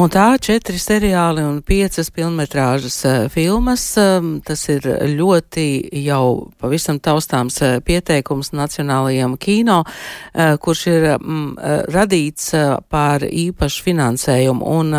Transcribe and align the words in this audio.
Un 0.00 0.08
tā 0.08 0.38
četri 0.40 0.78
seriāli 0.80 1.42
un 1.44 1.58
piecas 1.66 2.08
pilnmetrāžas 2.14 2.94
uh, 3.04 3.16
filmas, 3.28 3.82
um, 4.00 4.38
tas 4.40 4.62
ir 4.72 4.86
ļoti 5.18 5.64
jau 6.06 6.46
pavisam 6.62 6.96
taustāms 6.96 7.58
uh, 7.60 7.74
pieteikums 7.84 8.54
Nacionālajiem 8.56 9.34
kino, 9.40 9.82
kurš 10.62 10.84
ir 10.88 11.04
um, 11.18 11.50
radīts 11.92 12.54
par 12.88 13.26
īpašu 13.26 13.84
finansējumu. 13.84 14.70
Un 14.78 14.94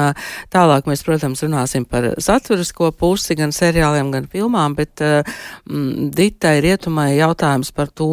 tālāk 0.53 0.89
mēs, 0.89 1.03
protams, 1.07 1.41
runāsim 1.47 1.87
par 1.89 2.11
saturisko 2.21 2.91
pusi 2.93 3.39
gan 3.39 3.55
seriāliem, 3.55 4.11
gan 4.13 4.29
filmām, 4.29 4.77
bet 4.77 5.01
um, 5.01 6.11
Ditai 6.13 6.59
Rietumai 6.61 7.15
jautājums 7.15 7.73
par 7.73 7.89
to, 7.89 8.11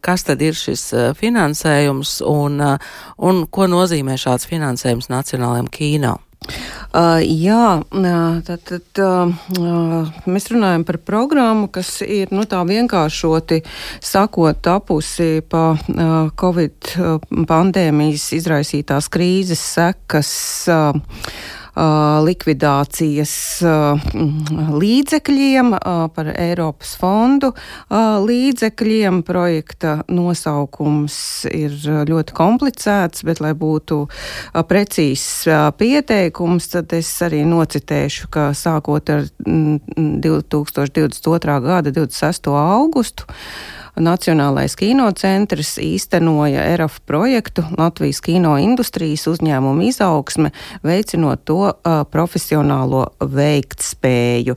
kas 0.00 0.24
tad 0.30 0.46
ir 0.46 0.56
šis 0.56 0.88
finansējums 1.20 2.18
un, 2.24 2.62
un 3.18 3.44
ko 3.52 3.68
nozīmē 3.68 4.16
šāds 4.20 4.48
finansējums 4.48 5.12
Nacionālajiem 5.12 5.68
kino 5.74 5.97
kino? 5.98 6.18
Uh, 6.88 7.18
jā, 7.20 7.82
tad, 8.46 8.62
tad 8.64 9.00
uh, 9.02 10.06
mēs 10.30 10.46
runājam 10.48 10.86
par 10.88 11.00
programmu, 11.04 11.66
kas 11.74 11.98
ir 12.06 12.30
nu, 12.32 12.46
tā 12.48 12.62
vienkāršoti 12.64 13.58
sakot, 14.00 14.62
tapusi 14.64 15.42
pa 15.44 15.74
uh, 15.74 16.30
Covid 16.38 16.94
pandēmijas 17.50 18.30
izraisītās 18.38 19.10
krīzes 19.12 19.66
sekas. 19.74 20.32
Uh, 20.72 20.96
likvidācijas 22.26 23.34
līdzekļiem, 24.82 25.68
par 26.16 26.26
Eiropas 26.34 26.96
fondu 26.98 27.52
līdzekļiem. 28.28 29.22
Projekta 29.28 29.92
nosaukums 30.10 31.46
ir 31.52 31.76
ļoti 32.08 32.34
komplicēts, 32.34 33.22
bet, 33.28 33.38
lai 33.44 33.52
būtu 33.58 34.00
precīzs 34.68 35.46
pieteikums, 35.78 36.70
tad 36.74 36.92
es 36.98 37.12
arī 37.22 37.44
nocitēšu, 37.46 38.26
ka 38.34 38.50
sākot 38.58 39.14
ar 39.14 39.28
2022. 39.46 41.58
gada 41.68 41.94
26. 41.94 42.50
augustu 42.58 43.30
Nacionālais 43.98 44.74
kinocentrs 44.78 45.76
īstenoja 45.82 46.62
ERAF 46.70 47.00
projektu 47.06 47.64
Latvijas 47.78 48.20
kino 48.22 48.54
industrijas 48.62 49.26
uzņēmumu 49.30 49.88
izaugsme, 49.88 50.52
veicinot 50.86 51.42
to 51.48 51.58
uh, 51.70 52.02
profesionālo 52.10 53.04
veiktspēju. 53.18 54.54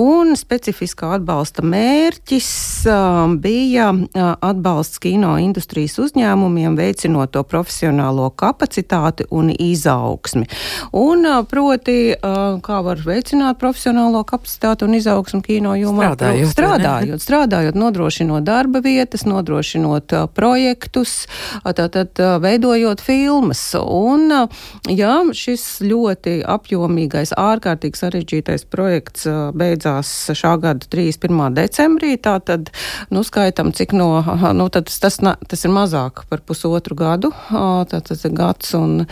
Un 0.00 0.34
specifiskā 0.38 1.14
atbalsta 1.18 1.62
mērķis 1.66 2.50
uh, 2.90 3.34
bija 3.40 3.90
uh, 3.94 4.32
atbalsts 4.34 5.00
kino 5.02 5.36
industrijas 5.40 5.98
uzņēmumiem, 6.02 6.76
veicinot 6.78 7.32
to 7.34 7.44
profesionālo 7.46 8.30
kapacitāti 8.34 9.28
un 9.30 9.52
izaugsmi. 9.54 10.48
Un 10.96 11.26
uh, 11.28 11.40
proti, 11.46 11.98
uh, 12.16 12.58
kā 12.64 12.80
var 12.86 13.02
veicināt 13.06 13.60
profesionālo 13.62 14.24
kapacitāti 14.26 14.88
un 14.88 14.98
izaugsmu 14.98 15.42
kino 15.46 15.76
jomā? 15.78 16.10
Strādājot, 16.10 16.52
strādājot, 16.54 17.24
strādājot, 17.24 17.78
nodrošinot 17.78 18.44
darba 18.46 18.79
darba 18.80 18.88
vietas, 18.88 19.24
nodrošinot 19.24 20.12
projektus, 20.34 21.26
tātad 21.64 22.16
veidojot 22.40 23.00
filmas. 23.00 23.74
Un, 23.74 24.48
jā, 24.88 25.24
šis 25.32 25.80
ļoti 25.82 26.42
apjomīgais, 26.44 27.32
ārkārtīgi 27.36 27.96
sarežģītais 27.96 28.64
projekts 28.70 29.26
beidzās 29.54 30.30
šā 30.32 30.56
gada 30.60 30.86
31. 30.86 31.54
decembrī. 31.54 32.16
Tātad, 32.16 32.70
nu, 33.10 33.22
skaitam, 33.22 33.72
cik 33.72 33.92
no, 33.92 34.22
nu, 34.54 34.68
tas, 34.68 34.98
tas, 34.98 35.18
tas 35.20 35.64
ir 35.64 35.70
mazāk 35.70 36.24
par 36.28 36.40
pusotru 36.40 36.96
gadu, 36.96 37.32
tātad 37.50 38.24
gads 38.32 38.74
un 38.74 39.06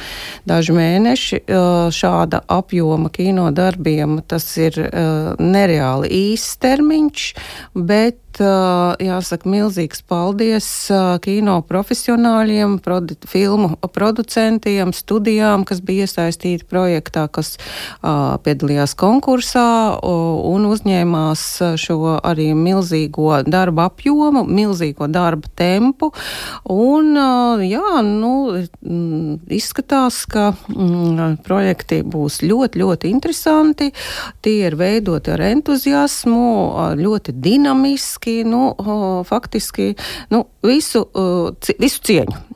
daži 0.49 0.73
mēneši 0.77 1.43
šāda 1.93 2.43
apjoma 2.49 3.11
kino 3.11 3.51
darbiem. 3.51 4.21
Tas 4.29 4.49
ir 4.59 4.79
nereāli 5.39 6.09
īsts 6.33 6.59
termiņš, 6.63 7.29
bet 7.75 8.19
jāsaka 8.41 9.49
milzīgs 9.49 10.03
paldies 10.09 10.67
kino 11.25 11.59
profesionāļiem, 11.69 12.79
produ, 12.85 13.17
filmu 13.29 13.77
producentiem, 13.95 14.93
studijām, 14.97 15.65
kas 15.69 15.83
bija 15.85 16.07
iesaistīti 16.07 16.67
projektā, 16.69 17.27
kas 17.33 17.57
piedalījās 18.45 18.95
konkursā 18.99 19.67
un 20.05 20.69
uzņēmās 20.69 21.45
šo 21.81 21.99
arī 22.19 22.51
milzīgo 22.59 23.43
darba 23.49 23.89
apjomu, 23.91 24.45
milzīgo 24.47 25.09
darba 25.11 25.51
tempu. 25.59 26.13
Un, 26.71 27.13
jā, 27.65 28.03
nu, 28.05 28.35
izskatās, 29.59 30.23
ka 30.31 30.51
mm, 30.53 31.41
projekti 31.47 32.03
būs 32.07 32.41
ļoti, 32.45 32.83
ļoti 32.85 33.13
interesanti. 33.13 33.91
Tie 34.45 34.57
ir 34.69 34.79
veidoti 34.79 35.33
ar 35.35 35.43
entuziasmu, 35.51 36.45
ļoti 36.99 37.35
dinamiski 37.35 38.28
faktiski, 38.29 38.45
nu, 38.45 38.63
faktiski 39.29 39.95
nu, 40.31 40.45
visu, 40.67 41.05
visu 41.79 42.05
cieņu. 42.09 42.48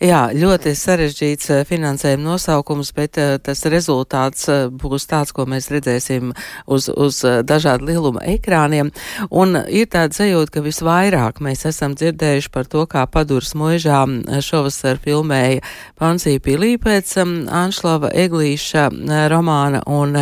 Jā, 0.00 0.30
ļoti 0.32 0.70
sarežģīts 0.80 1.50
eh, 1.52 1.58
finansējuma 1.68 2.24
nosaukums, 2.24 2.88
bet 2.96 3.18
uh, 3.20 3.34
tas 3.36 3.60
rezultāts 3.68 4.46
uh, 4.48 4.70
būs 4.72 5.04
tāds, 5.04 5.28
ko 5.36 5.44
mēs 5.44 5.66
redzēsim 5.68 6.30
uz, 6.64 6.86
uz 6.88 7.18
dažādu 7.44 7.84
lieluma 7.90 8.22
ekrāniem. 8.32 8.88
Un 9.28 9.58
ir 9.68 9.90
tāda 9.92 10.16
sajūta, 10.16 10.54
ka 10.54 10.62
visvairāk 10.64 11.42
mēs 11.44 11.66
esam 11.68 11.92
dzirdējuši 12.00 12.48
par 12.54 12.70
to, 12.72 12.86
kā 12.88 13.02
padurs 13.12 13.52
muižā 13.52 13.98
šovasar 14.40 14.96
filmēja 15.04 15.60
Pansija 16.00 16.40
Pilī 16.48 16.78
pēc 16.80 17.12
um, 17.20 17.36
Anšlava 17.60 18.08
Eglīša 18.24 18.86
romāna. 19.28 19.84
Un 19.84 20.16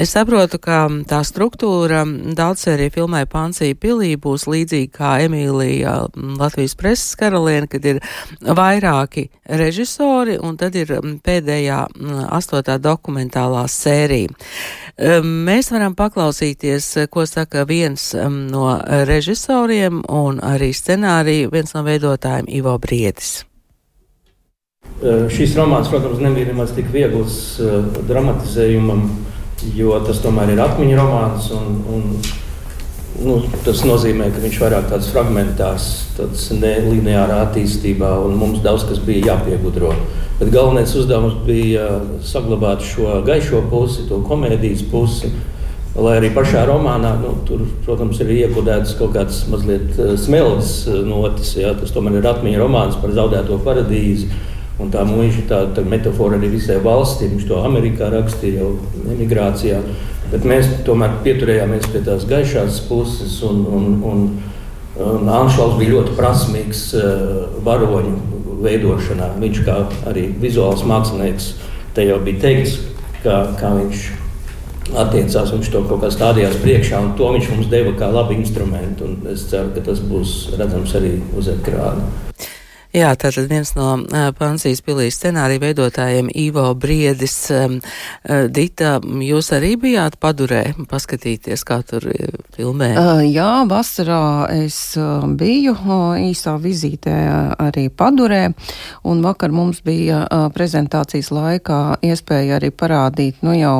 es 0.00 0.16
saprotu, 0.16 0.62
ka 0.64 0.86
tā 1.12 1.20
struktūra 1.28 2.06
daudz 2.40 2.64
sērija 2.64 2.96
filmē 2.96 3.26
Pansija 3.28 3.76
Pilī 3.76 4.14
būs 4.16 4.48
līdzīga 4.48 4.96
kā 4.96 5.12
Emīlija 5.28 5.98
Latvijas 6.40 6.78
preses 6.80 7.12
karaliene, 7.20 7.68
kad 7.68 7.84
ir 7.84 8.00
vairāk 8.40 8.77
vairāki 8.78 9.28
režisori, 9.44 10.38
un 10.38 10.56
tad 10.56 10.76
ir 10.76 10.90
mm, 10.98 11.18
pēdējā 11.24 11.80
mm, 11.88 12.22
astotā 12.34 12.78
dokumentālā 12.78 13.66
sērija. 13.68 14.28
Mēs 15.22 15.70
varam 15.70 15.94
paklausīties, 15.94 17.06
ko 17.10 17.22
saka 17.26 17.64
viens 17.68 18.14
no 18.28 18.80
režisoriem 19.06 20.02
un 20.08 20.40
arī 20.42 20.72
scenāriju, 20.74 21.52
viens 21.52 21.74
no 21.74 21.84
veidotājiem 21.86 22.48
Ivo 22.50 22.74
Briedis. 22.82 23.44
Šis 24.98 25.54
romāns, 25.54 25.86
protams, 25.92 26.18
nebija 26.18 26.48
nemaz 26.48 26.72
tik 26.74 26.88
viegls 26.90 27.60
dramatizējumam, 28.08 29.04
jo 29.78 29.94
tas 30.02 30.18
tomēr 30.24 30.56
ir 30.56 30.64
atmiņu 30.64 30.98
romāns. 30.98 31.52
Un, 31.54 31.78
un 31.94 32.18
Nu, 33.18 33.40
tas 33.66 33.80
nozīmē, 33.82 34.28
ka 34.30 34.38
viņš 34.38 34.56
vairāk 34.62 34.84
tāds 34.92 35.08
fragmentārs, 35.10 35.86
tāds 36.14 36.44
nelineārā 36.54 37.40
attīstībā, 37.48 38.12
un 38.22 38.36
mums 38.38 38.60
daudz 38.62 38.84
kas 38.86 39.00
bija 39.02 39.32
jāpiegudro. 39.32 39.90
Bet 40.38 40.52
galvenais 40.54 40.92
uzdevums 40.94 41.40
bija 41.42 41.88
saglabāt 42.22 42.84
šo 42.86 43.16
gaišo 43.26 43.64
pusi, 43.72 44.06
to 44.06 44.20
komēdijas 44.28 44.84
pusi. 44.92 45.32
Lai 45.98 46.12
arī 46.20 46.28
pašā 46.30 46.62
romānā, 46.68 47.16
nu, 47.18 47.32
tur, 47.48 47.64
protams, 47.82 48.20
ir 48.22 48.30
iekodēts 48.36 48.94
kaut 49.00 49.16
kāds 49.16 49.40
mazliet 49.50 49.98
eh, 49.98 50.12
smelts 50.20 50.84
eh, 50.86 51.00
notis. 51.02 51.56
Jā, 51.58 51.72
tas 51.74 51.90
tomēr 51.94 52.20
ir 52.20 52.28
atmiņa 52.30 52.60
romāns 52.60 53.00
par 53.02 53.16
zaudēto 53.16 53.58
paradīzi. 53.66 54.28
Un 54.78 54.92
tā 54.94 55.02
mūža 55.02 55.42
tā, 55.50 55.58
tā 55.74 55.82
metafora 55.82 56.38
arī 56.38 56.52
visai 56.52 56.76
valstī. 56.84 57.32
Viņš 57.32 57.48
to 57.48 57.58
Amerikā 57.66 58.12
rakstīja 58.14 58.62
jau 58.62 58.76
emigrācijā. 59.10 59.80
Bet 60.28 60.44
mēs 60.44 60.68
tomēr 60.84 61.18
pieturējāmies 61.24 61.88
pie 61.92 62.02
tās 62.04 62.26
gaišās 62.28 62.82
puses, 62.88 63.38
un, 63.48 63.62
un, 63.64 63.88
un, 64.04 64.26
un 65.00 65.32
Anšlaus 65.32 65.78
bija 65.80 65.94
ļoti 65.96 66.16
prasmīgs 66.18 66.84
uh, 66.98 67.56
varoņu 67.64 68.36
veidošanā. 68.64 69.32
Viņš 69.40 69.64
kā 69.64 69.80
arī 70.10 70.28
vizuāls 70.42 70.84
mākslinieks, 70.88 71.52
te 71.96 72.04
jau 72.04 72.20
bija 72.24 72.44
teikts, 72.44 72.78
kā, 73.24 73.40
kā 73.60 73.72
viņš 73.78 74.06
attiecās, 74.98 75.52
viņš 75.52 75.72
to 75.72 75.84
kaut 75.88 76.04
kā 76.04 76.12
stādījās 76.12 76.60
priekšā, 76.62 77.00
un 77.04 77.12
to 77.16 77.32
viņš 77.34 77.52
mums 77.54 77.72
deva 77.72 77.96
kā 77.96 78.12
labu 78.12 78.36
instrumentu. 78.36 79.14
Es 79.32 79.48
ceru, 79.48 79.72
ka 79.76 79.84
tas 79.88 80.04
būs 80.04 80.40
redzams 80.60 80.96
arī 81.00 81.18
uz 81.36 81.52
ekrāna. 81.56 82.27
Jā, 82.98 83.12
tātad 83.14 83.46
viens 83.50 83.70
no 83.76 83.92
uh, 84.00 84.30
Pansijas 84.34 84.80
pilīs 84.82 85.18
scenārija 85.20 85.60
veidotājiem 85.62 86.30
Ivo 86.34 86.64
Briedis. 86.74 87.36
Um, 87.54 87.76
Dita, 88.26 88.96
jūs 89.22 89.50
arī 89.54 89.74
bijāt 89.78 90.16
padurē 90.18 90.72
paskatīties, 90.90 91.62
kā 91.68 91.78
tur 91.86 92.08
filmē? 92.56 92.88
Uh, 92.98 93.20
jā, 93.28 93.62
vasarā 93.70 94.48
es 94.56 94.78
biju 95.38 95.74
īsā 96.24 96.56
vizītē 96.62 97.14
arī 97.68 97.86
padurē, 97.94 98.40
un 99.06 99.22
vakar 99.22 99.54
mums 99.54 99.82
bija 99.86 100.24
prezentācijas 100.54 101.30
laikā 101.34 101.80
iespēja 102.08 102.58
arī 102.58 102.72
parādīt, 102.74 103.44
nu 103.46 103.54
jau, 103.54 103.78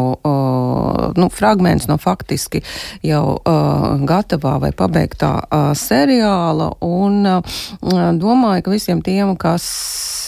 nu, 1.18 1.30
fragments 1.34 1.88
no 1.90 1.98
faktiski 1.98 2.62
jau 3.06 3.24
gatavā 4.08 4.54
vai 4.62 4.72
pabeigtā 4.76 5.32
seriāla, 5.78 6.70
un 6.86 7.26
domāju, 8.22 8.66
ka 8.68 8.76
visiem 8.76 9.02
tiem, 9.08 9.34
kas 9.40 9.64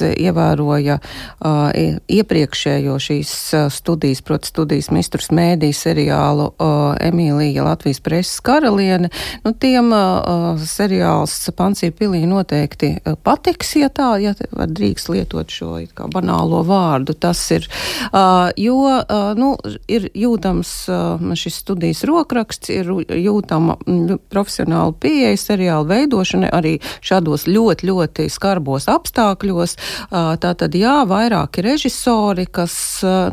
ievēroja 0.00 0.97
uh, 1.00 1.69
iepriekšējo 2.09 2.97
šīs 3.03 3.32
studijas, 3.75 4.23
proti 4.25 4.49
studijas 4.49 4.88
mistrus 4.94 5.29
mēdī 5.35 5.73
seriālu 5.77 6.49
uh, 6.50 6.94
Emīlija 7.00 7.67
Latvijas 7.67 8.00
preses 8.05 8.41
karaliene, 8.44 9.11
nu 9.44 9.53
tiem 9.53 9.93
uh, 9.93 10.56
seriāls 10.65 11.37
Pansī 11.56 11.91
pilī 11.93 12.23
noteikti 12.29 12.94
patiks, 13.27 13.75
ja 13.77 13.91
tā, 13.93 14.15
ja 14.23 14.32
drīkst 14.50 15.11
lietot 15.12 15.53
šo 15.53 15.75
kā 15.97 16.09
banālo 16.12 16.62
vārdu. 16.67 17.15
Tas 17.21 17.43
ir, 17.53 17.67
uh, 18.11 18.49
jo, 18.56 18.79
uh, 18.81 19.33
nu, 19.37 19.53
ir 19.91 20.09
jūtams 20.17 20.73
uh, 20.88 21.37
šis 21.37 21.61
studijas 21.65 22.05
rokraksts, 22.09 22.73
ir 22.73 22.88
jūtama 23.21 23.76
profesionāla 24.33 24.94
pieeja 25.00 25.37
seriāla 25.41 25.88
veidošana 25.91 26.53
arī 26.56 26.79
šādos 27.05 27.47
ļoti, 27.50 27.91
ļoti 27.91 28.29
skarbos 28.33 28.60
apstākļos. 28.91 29.77
Tā 30.11 30.53
tad, 30.61 30.75
jā, 30.77 31.01
vairāki 31.09 31.65
režisori, 31.65 32.47
kas, 32.47 32.75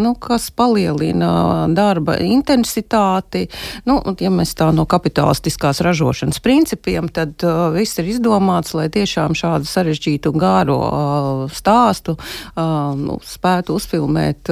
nu, 0.01 0.13
kas 0.21 0.49
palielina 0.55 1.67
darba 1.73 2.17
intensitāti. 2.23 3.47
Nu, 3.87 3.99
ja 4.19 4.31
mēs 4.33 4.55
tā 4.57 4.69
no 4.75 4.87
kapitalistiskās 4.89 5.81
ražošanas 5.85 6.41
principiem, 6.43 7.09
tad 7.13 7.43
viss 7.75 7.99
ir 8.01 8.11
izdomāts, 8.13 8.75
lai 8.77 8.87
tiešām 8.93 9.35
šādu 9.37 9.67
sarežģītu 9.69 10.33
gāro 10.37 10.79
stāstu 11.53 12.17
nu, 12.57 13.17
spētu 13.25 13.77
uzfilmēt 13.77 14.51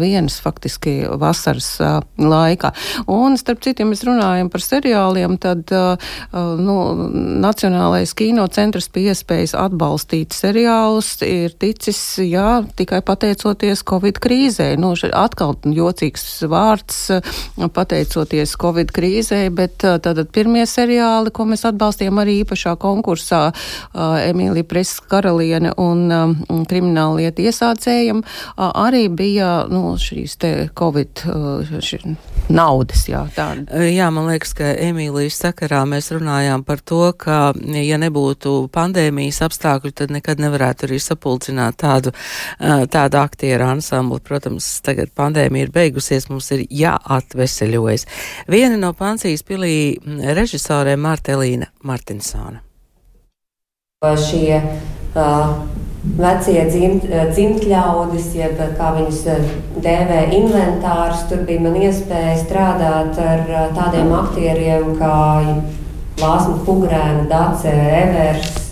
vienas 0.00 0.38
faktiski 0.42 0.98
vasaras 1.20 1.68
laikā. 2.20 2.72
Un, 3.12 3.36
starp 3.40 3.62
citu, 3.64 3.84
ja 3.84 3.90
mēs 3.90 4.04
runājam 4.06 4.50
par 4.52 4.64
seriāliem, 4.64 5.36
tad 5.42 5.70
nu, 6.32 6.76
Nacionālais 7.46 8.12
kinocentrs 8.16 8.88
pie 8.92 9.10
iespējas 9.10 9.54
atbalstīt 10.06 10.34
seriālus 10.34 11.22
ir 11.22 11.54
ticis, 11.58 12.18
jā, 12.22 12.64
tikai 12.76 13.02
pateicoties 13.02 13.82
Covid 13.84 14.18
krīzē. 14.22 14.76
Nu, 14.78 14.94
atkal 14.94 15.56
jocīgs 15.64 16.44
vārds, 16.46 17.10
pateicoties 17.74 18.56
Covid 18.56 18.92
krīzē, 18.92 19.50
bet 19.50 19.78
tātad 19.82 20.30
pirmie 20.32 20.64
seriāli, 20.66 21.32
ko 21.32 21.44
mēs 21.44 21.64
atbalstījām 21.66 22.18
arī 22.18 22.42
īpašā 22.44 22.76
konkursā, 22.78 23.52
Emīlija 23.94 24.64
Preses 24.64 25.00
karaliene 25.00 25.72
un 25.76 26.06
krimināla 26.68 27.22
lieta 27.22 27.42
iesācējiem, 27.42 28.22
arī 28.56 29.08
bija, 29.08 29.66
nu, 29.68 29.96
šīs 29.98 30.36
te 30.38 30.52
Covid 30.76 31.24
ši, 31.80 32.00
naudas, 32.48 33.06
jā, 33.08 33.24
tāda. 33.34 33.82
Jā, 33.90 34.10
man 34.14 34.30
liekas, 34.30 34.54
ka 34.56 34.70
Emīlijas 34.86 35.40
sakarā 35.42 35.82
mēs 35.88 36.12
runājām 36.14 36.62
par 36.66 36.80
to, 36.80 37.10
ka, 37.18 37.52
ja 37.56 37.98
nebūtu 37.98 38.68
pandēmijas 38.74 39.42
apstākļu, 39.46 39.95
tad 39.96 40.12
nekad 40.14 40.42
nevarētu 40.42 40.88
arī 40.88 41.00
sapulcināt 41.02 41.78
tādu, 41.82 42.12
tādu 42.92 43.20
aktieru 43.20 43.68
ansambli. 43.70 44.20
Protams, 44.26 44.68
tagad 44.86 45.12
pandēmija 45.16 45.68
ir 45.68 45.72
beigusies, 45.74 46.28
mums 46.30 46.50
ir 46.56 46.66
jāatveseļojas. 46.70 48.06
Viena 48.52 48.78
no 48.80 48.92
Pansijas 48.96 49.44
pilī 49.46 49.96
režisoriem 50.36 51.00
Martelīna 51.02 51.70
Martinsona. 51.86 52.62
Šie 54.06 54.58
uh, 54.60 55.54
vecie 56.14 56.60
dzimt, 56.68 57.06
dzimtļaudis, 57.32 58.28
jeb 58.36 58.60
kā 58.78 58.92
viņus 58.96 59.22
dēvē 59.82 60.20
inventārus, 60.36 61.24
tur 61.30 61.42
bija 61.48 61.64
man 61.64 61.78
iespēja 61.80 62.36
strādāt 62.44 63.18
ar 63.22 63.42
tādiem 63.76 64.12
aktieriem 64.14 64.94
kā 65.00 65.16
Lāsma 66.16 66.60
Fugrēna, 66.64 67.26
Dace 67.28 67.72
Evers, 67.72 68.65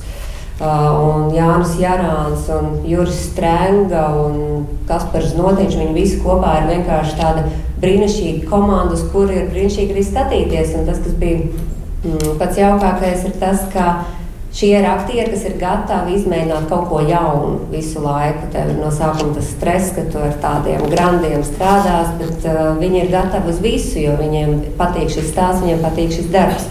un 0.63 1.31
Jānis 1.35 1.75
Jārāns, 1.81 2.47
un 2.55 2.81
Juris 2.87 3.31
Strenga 3.31 4.07
un 4.15 4.67
Kaspars 4.89 5.35
Notiņš. 5.39 5.79
Viņi 5.81 5.95
visi 5.97 6.21
kopā 6.23 6.61
ir 6.61 6.69
vienkārši 6.71 7.17
tāda 7.19 7.47
brīnišķīga 7.83 8.49
komanda, 8.49 8.95
uz 8.95 9.03
kuru 9.13 9.35
ir 9.35 9.49
brīnišķīgi 9.51 9.97
arī 9.97 10.05
skatīties. 10.07 10.77
Un 10.79 10.87
tas, 10.89 11.01
kas 11.03 11.17
bija 11.19 11.49
mm, 12.05 12.37
pats 12.39 12.61
jaukākais, 12.61 13.27
ir 13.27 13.35
tas, 13.43 13.67
ka 13.75 14.05
šie 14.55 14.71
ir 14.79 14.87
aktieri, 14.87 15.33
kas 15.33 15.43
ir 15.49 15.59
gatavi 15.59 16.15
izmēģināt 16.21 16.69
kaut 16.71 16.87
ko 16.93 17.03
jaunu 17.03 17.67
visu 17.75 18.05
laiku. 18.05 18.47
Tev 18.55 18.71
ir 18.71 18.79
no 18.79 18.95
sākuma 18.95 19.35
tas 19.35 19.51
stress, 19.57 19.91
ka 19.97 20.07
tu 20.13 20.23
ar 20.23 20.37
tādiem 20.43 20.87
grandiem 20.93 21.43
strādās, 21.47 22.15
bet 22.21 22.47
uh, 22.47 22.77
viņi 22.79 23.03
ir 23.03 23.15
gatavi 23.17 23.51
uz 23.51 23.63
visu, 23.65 23.99
jo 24.07 24.15
viņiem 24.23 24.61
patīk 24.79 25.11
šis 25.11 25.33
stāsts, 25.35 25.65
viņiem 25.67 25.83
patīk 25.83 26.15
šis 26.15 26.31
darbs. 26.31 26.71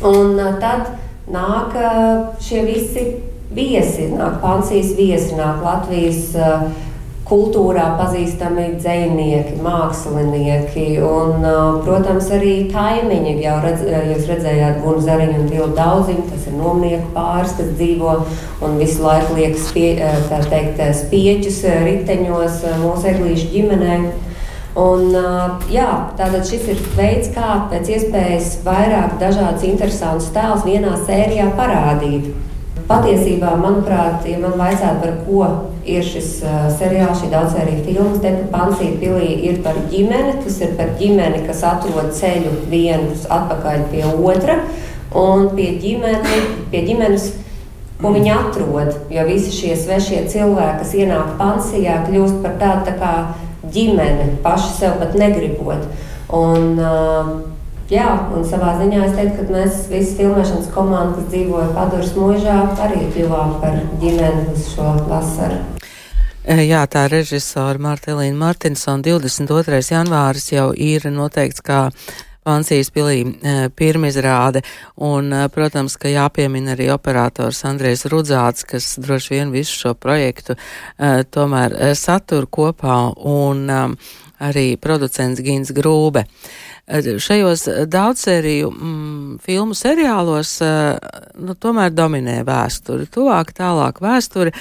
Un 0.00 0.38
uh, 0.40 0.56
tad 0.62 0.88
nāk 1.32 1.78
šie 2.42 2.66
visi 2.66 3.06
viesi, 3.56 4.10
nāk 4.12 4.40
Pansijas 4.42 4.92
viesi, 4.98 5.36
nāk 5.38 5.62
Latvijas 5.64 6.34
kultūrā 7.26 7.88
pazīstami 7.98 8.76
dzinieki, 8.76 9.56
mākslinieki 9.58 10.84
un, 11.02 11.42
protams, 11.82 12.28
arī 12.36 12.52
kaimiņi. 12.70 13.32
Jau 13.42 13.56
redz, 13.64 13.82
jūs 14.12 14.28
redzējāt 14.30 14.78
Bunu 14.84 15.02
Zariņu 15.02 15.40
un 15.40 15.48
Vilu 15.50 15.66
Daudziņu, 15.74 16.28
tas 16.30 16.46
ir 16.46 16.54
nomnieku 16.54 17.10
pāris, 17.16 17.56
kas 17.58 17.72
dzīvo 17.80 18.12
un 18.62 18.78
visu 18.78 19.02
laiku 19.02 19.40
liek 19.40 19.58
spie, 19.58 19.90
teikt, 20.30 20.78
spieķus 21.00 21.64
riteņos 21.88 22.62
mūsu 22.84 23.10
eglīšu 23.16 23.50
ģimenei. 23.56 24.00
Un, 24.76 25.14
jā, 25.72 25.86
tātad 26.18 26.42
šis 26.44 26.66
ir 26.74 26.80
veids, 26.98 27.30
kā 27.32 27.62
pēc 27.70 27.88
iespējas 27.94 28.58
vairāk 28.66 29.14
dažādas 29.22 29.64
interesantas 29.64 30.28
tēlus 30.34 30.66
vienā 30.68 30.92
sērijā 31.06 31.46
parādīt. 31.56 32.34
Patiesībā, 32.86 33.54
manuprāt, 33.58 34.26
ja 34.28 34.36
man 34.38 34.52
vajadzētu 34.60 35.00
par 35.00 35.14
ko 35.24 35.46
ir 35.88 36.04
šis 36.06 36.28
uh, 36.44 36.66
seriāls, 36.76 37.22
šī 37.22 37.30
daudzsērija 37.32 37.86
filmas, 37.86 38.20
tad 38.22 38.44
Pansija 38.52 38.98
pilī 39.00 39.30
ir 39.48 39.62
par 39.64 39.80
ģimeni, 39.90 40.36
tas 40.44 40.60
ir 40.62 40.76
par 40.78 40.92
ģimeni, 41.00 41.40
kas 41.48 41.64
atrod 41.66 42.12
ceļu 42.14 42.52
viens 42.70 43.24
atpakaļ 43.32 43.88
pie 43.90 44.04
otra, 44.12 44.60
un 45.16 45.48
pie, 45.56 45.72
ģimeni, 45.82 46.44
pie 46.70 46.84
ģimenes, 46.86 47.30
ko 48.02 48.12
viņi 48.12 48.32
atrod, 48.36 48.92
jo 49.10 49.26
visi 49.32 49.56
šie 49.56 49.72
svešie 49.80 50.26
cilvēki, 50.30 50.78
kas 50.84 50.94
ienāk 51.00 51.34
Pansijā, 51.40 52.02
kļūst 52.10 52.42
par 52.44 52.60
tādu 52.60 52.90
tā 52.90 52.96
kā 53.00 53.14
ģimene, 53.74 54.30
paši 54.44 54.72
sev 54.78 54.98
pat 55.00 55.14
negribot. 55.18 55.86
Un, 56.36 56.74
uh, 56.80 57.30
jā, 57.92 58.08
un 58.34 58.44
savā 58.48 58.74
ziņā 58.80 59.04
es 59.06 59.16
teiktu, 59.18 59.46
ka 59.46 59.56
mēs 59.58 59.86
visi 59.92 60.16
filmēšanas 60.20 60.72
komanda, 60.74 61.20
kas 61.20 61.30
dzīvoja 61.32 61.72
Paduras 61.76 62.12
mūžā, 62.18 62.58
arī 62.86 63.06
kļuvām 63.14 63.56
par 63.62 63.80
ģimeni 64.02 64.46
uz 64.54 64.68
šo 64.74 64.92
vasaru. 65.10 65.62
Jā, 66.46 66.84
tā 66.86 67.08
režisora 67.10 67.80
Martelīna 67.82 68.38
Martinsona 68.38 69.02
22. 69.02 69.80
janvāris 69.90 70.52
jau 70.52 70.68
ir 70.70 71.08
noteikts 71.10 71.64
kā 71.66 71.88
Pansijas 72.46 72.92
pilī 72.94 73.24
pirmizrāde, 73.74 74.62
un, 75.02 75.32
protams, 75.54 75.96
ka 75.98 76.12
jāpiemina 76.12 76.76
arī 76.76 76.86
operators 76.94 77.64
Andrejs 77.66 78.06
Rudzāts, 78.12 78.62
kas 78.68 78.92
droši 79.02 79.34
vien 79.34 79.50
visu 79.54 79.74
šo 79.80 79.96
projektu 79.98 80.54
tomēr 81.34 81.74
satur 81.98 82.46
kopā, 82.46 83.00
un 83.18 83.66
arī 84.42 84.76
producents 84.80 85.42
Gins 85.42 85.72
Grūbe. 85.74 86.26
Šajos 86.86 87.66
daudzsēriju 87.90 88.70
mm, 88.70 89.38
filmu 89.42 89.74
seriālos 89.74 90.58
nu, 90.62 91.56
tomēr 91.58 91.90
dominē 91.90 92.42
vēsture, 92.46 93.08
tuvāk, 93.10 93.50
tālāk 93.56 93.98
vēsture. 94.04 94.52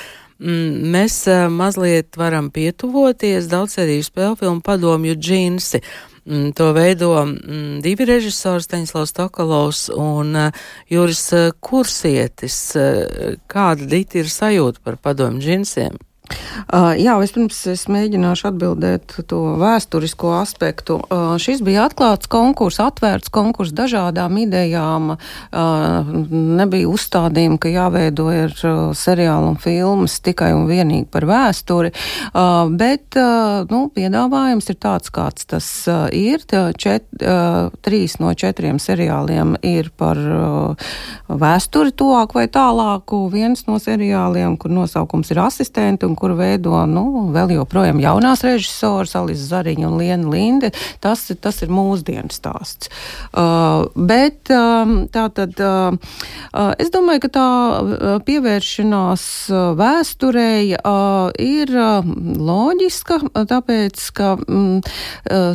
Mm, 0.41 0.89
mēs 0.95 1.19
mazliet 1.53 2.17
varam 2.17 2.49
pietuvoties 2.55 3.51
daudzsēriju 3.51 4.07
spēļu 4.09 4.39
filmu 4.41 4.65
padomju 4.65 5.15
džinsi. 5.19 5.83
Mm, 6.25 6.51
to 6.57 6.71
veido 6.73 7.11
mm, 7.21 7.81
divi 7.85 8.07
režisori, 8.09 8.63
Staņslavs 8.65 9.13
Tokalovs 9.13 9.83
un 9.93 10.33
uh, 10.47 10.63
Juris 10.89 11.21
uh, 11.37 11.51
Kursietis. 11.61 12.57
Uh, 12.73 13.37
kāda 13.51 13.85
dita 13.85 14.23
ir 14.23 14.31
sajūta 14.33 14.81
par 14.81 14.97
padomu 14.97 15.37
džinsiem? 15.43 15.99
Uh, 16.25 16.93
jā, 16.97 17.15
vispirms 17.21 17.57
es 17.69 17.85
mēģināšu 17.91 18.49
atbildēt 18.49 19.17
to 19.29 19.41
vēsturisko 19.61 20.31
aspektu. 20.39 20.97
Uh, 21.05 21.35
šis 21.41 21.61
bija 21.65 21.85
atklāts 21.89 22.29
konkurss, 22.31 22.81
atvērts 22.83 23.31
konkurss 23.33 23.75
dažādām 23.75 24.39
idejām. 24.41 25.15
Uh, 25.15 26.09
nebija 26.31 26.89
uzstādījumi, 26.89 27.59
ka 27.61 27.71
jāveido 27.71 28.27
ir 28.33 28.55
seriāli 28.97 29.51
un 29.51 29.59
filmas 29.61 30.17
tikai 30.25 30.51
un 30.55 30.65
vienīgi 30.69 31.07
par 31.11 31.25
vēsturi, 31.29 31.91
bet 32.79 33.17
nu, 33.69 33.79
piedāvājums 33.93 34.69
ir 34.71 34.77
tāds, 34.81 35.11
kāds 35.13 35.47
tas 35.49 35.67
ir. 36.15 36.43
Čet, 36.79 37.07
trīs 37.85 38.17
no 38.21 38.33
četriem 38.37 38.79
seriāliem 38.81 39.55
ir 39.65 39.91
par 39.97 40.19
vēsturi 41.27 41.93
tuvāk 41.97 42.35
vai 42.37 42.45
tālāku. 42.51 43.25
Viens 43.33 43.65
no 43.69 43.79
seriāliem, 43.81 44.57
kur 44.61 44.73
nosaukums 44.73 45.31
ir 45.33 45.41
asistenti 45.45 46.07
un 46.07 46.14
kuru 46.19 46.37
veido 46.39 46.81
nu, 46.89 47.05
vēl 47.35 47.55
joprojām 47.57 47.99
jaunās 48.03 48.43
režisoras, 48.45 49.15
Alisa 49.17 49.47
Zariņa 49.55 49.89
un 49.89 49.97
Liena 49.99 50.31
Linde. 50.31 50.71
Tas, 51.03 51.27
tas 51.41 51.61
ir 51.65 51.73
mūsdienu 51.73 52.33
stāsts. 52.33 52.89
Uh, 53.31 53.87
bet 53.95 54.51
um, 54.53 55.05
tā 55.11 55.27
tad 55.35 55.59
uh, 55.63 55.95
uh, 55.95 56.71
es 56.81 56.91
domāju, 56.93 57.25
ka 57.25 57.31
tā 57.35 57.47
pievēršanās 58.25 59.25
vēsturei 59.79 60.75
uh, 60.77 61.29
ir 61.41 61.71
uh, 61.75 62.05
loģiska, 62.05 63.19
tāpēc, 63.49 64.03
ka 64.15 64.33
um, 64.39 64.79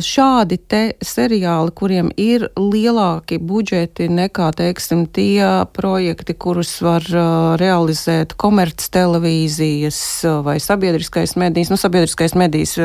šādi 0.05 0.57
te 0.71 0.81
seriāli, 1.03 1.73
kuriem 1.77 2.11
ir 2.19 2.47
lielāki 2.59 3.39
budžeti 3.41 4.09
nekā, 4.11 4.51
teiksim, 4.57 5.05
tie 5.13 5.65
projekti, 5.75 6.35
kurus 6.35 6.73
var 6.83 7.05
uh, 7.13 7.53
realizēt 7.61 8.35
komerc 8.39 8.83
televīzijas 8.93 10.01
vai 10.45 10.50
sabiedriskais 10.59 11.35
medijs. 11.39 11.71
Nu, 11.71 11.77
sabiedriskais 11.79 12.35
medijs 12.35 12.75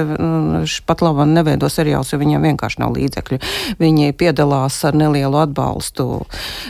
pat 0.87 1.02
labāk 1.02 1.28
neveido 1.30 1.68
seriālus, 1.73 2.12
jo 2.12 2.20
viņiem 2.20 2.44
vienkārši 2.50 2.82
nav 2.82 2.94
līdzekļu. 2.96 3.38
Viņi 3.80 4.14
piedalās 4.18 4.78
ar 4.87 4.96
nelielu 4.99 5.40
atbalstu 5.40 6.06
uh, 6.20 6.26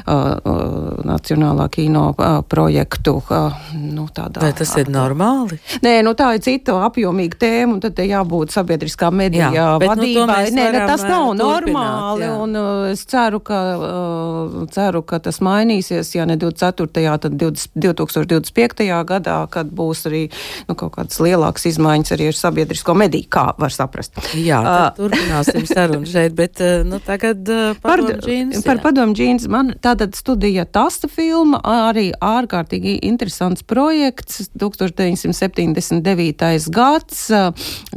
uh, 0.06 1.04
Nacionālā 1.06 1.68
kino 1.72 2.08
uh, 2.14 2.40
projektu. 2.48 3.18
Uh, 3.28 3.54
nu, 3.74 4.06
tādā, 4.14 4.42
Vai 4.46 4.52
tas 4.56 4.72
ir 4.80 4.90
normāli? 4.92 5.58
Nē, 5.84 5.98
nu, 6.06 6.14
tā 6.18 6.32
ir 6.36 6.44
cita 6.44 6.78
apjomīga 6.86 7.40
tēma, 7.42 7.76
un 7.76 7.82
tad 7.84 8.00
jābūt 8.00 8.54
sabiedriskā 8.54 9.10
medijā 9.14 9.50
jā, 9.54 9.66
nu, 9.76 9.90
vadībai. 9.90 10.40
Nu, 10.50 10.56
Nē, 10.56 10.66
ne, 10.72 10.82
tas 10.88 11.04
nav 11.06 11.32
normāli, 11.38 12.26
jā. 12.26 12.32
un 12.42 12.56
uh, 12.58 12.86
es 12.92 13.04
ceru 13.08 13.40
ka, 13.44 13.60
uh, 13.76 14.56
ceru, 14.72 15.02
ka 15.06 15.20
tas 15.22 15.40
mainīsies, 15.44 16.14
ja 16.16 16.26
ne 16.28 16.38
24. 16.40 17.18
tad 17.26 17.38
20, 17.40 17.74
2025. 17.74 18.86
gadā, 19.08 19.38
kad 19.52 19.70
būs 19.72 20.06
arī 20.10 20.22
nu, 20.68 20.76
kaut 20.86 20.96
kādas 21.00 21.18
lielākas 21.22 21.66
izmaiņas 21.72 22.14
arī 22.16 22.24
ar 22.30 22.36
sabiedrisko 22.38 22.94
mediju, 22.98 23.26
kā 23.32 23.46
var 23.58 23.72
saprast. 23.74 24.12
Jā, 24.38 24.60
uh, 24.62 24.90
turpināsim 24.96 25.66
sarunu 25.68 26.06
šeit, 26.08 26.32
bet 26.38 26.62
nu, 26.86 27.00
tagad 27.04 27.42
par 27.82 27.98
džīns. 28.06 28.62
Par 28.66 28.78
padomu 28.84 29.14
džīns 29.16 29.44
man 29.50 29.74
tātad 29.82 30.14
studija 30.18 30.64
tasta 30.70 31.08
filma, 31.10 31.60
arī 31.90 32.06
ārkārtīgi 32.14 32.98
interesants 33.06 33.62
projekts, 33.66 34.50
1979. 34.58 36.70
gads, 36.74 37.30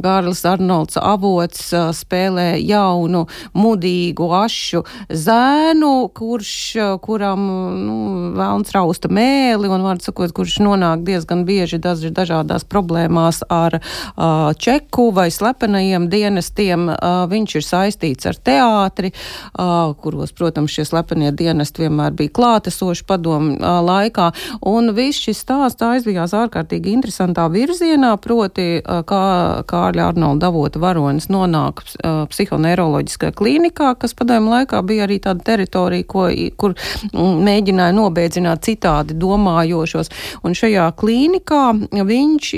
Gārlis 0.00 0.44
Arnolds 0.48 0.96
avots 1.00 1.70
spēlē 2.00 2.54
jaunu, 2.58 3.26
mudīgu, 3.56 4.28
ašu 4.40 4.82
zēnu, 5.08 5.92
kurš, 6.16 6.52
kuram, 7.04 7.46
nu, 7.84 7.96
vēlns 8.38 8.72
rausta 8.74 9.08
mēli 9.12 9.70
un, 9.70 9.82
var 9.84 10.00
sakot, 10.02 10.32
kurš 10.36 10.58
nonāk 10.64 11.04
diezgan 11.06 11.44
bieži 11.48 11.78
dažādās 11.80 12.64
problēmās 12.80 13.42
ar 13.52 13.78
uh, 13.80 14.50
čeku 14.56 15.10
vai 15.12 15.28
slepenajiem 15.30 16.08
dienestiem. 16.10 16.88
Uh, 16.90 17.24
viņš 17.30 17.56
ir 17.60 17.66
saistīts 17.66 18.28
ar 18.30 18.38
teātri, 18.40 19.12
uh, 19.12 19.92
kuros, 20.00 20.32
protams, 20.36 20.72
šie 20.72 20.86
slepenie 20.88 21.32
dienesti 21.36 21.84
vienmēr 21.84 22.14
bija 22.16 22.32
klātesoši 22.38 23.06
padomu 23.08 23.56
uh, 23.58 23.80
laikā. 23.84 24.30
Un 24.66 24.94
viss 24.96 25.20
šis 25.20 25.42
stāsts 25.44 25.84
aizvijās 25.84 26.34
ārkārtīgi 26.36 26.94
interesantā 26.96 27.46
virzienā, 27.52 28.14
proti, 28.22 28.80
uh, 28.80 29.02
kā 29.06 29.22
Kārļa 29.70 30.10
Arnolda 30.10 30.50
avota 30.50 30.80
varonis 30.82 31.28
nonāk 31.32 31.84
uh, 31.84 32.24
psihoneiroloģiskajā 32.30 33.36
klīnikā, 33.36 33.92
kas 34.00 34.16
padomu 34.16 34.54
laikā 34.54 34.80
bija 34.86 35.06
arī 35.06 35.20
tāda 35.22 35.44
teritorija, 35.52 36.08
ko, 36.08 36.28
kur 36.60 36.76
mēģināja 37.14 37.94
nobeidzināt 37.96 38.64
citādi 38.66 39.16
domājošos. 39.20 40.10
Un 40.46 40.56
šajā 40.56 40.88
klīnikā 41.00 41.62
viņš 41.90 42.52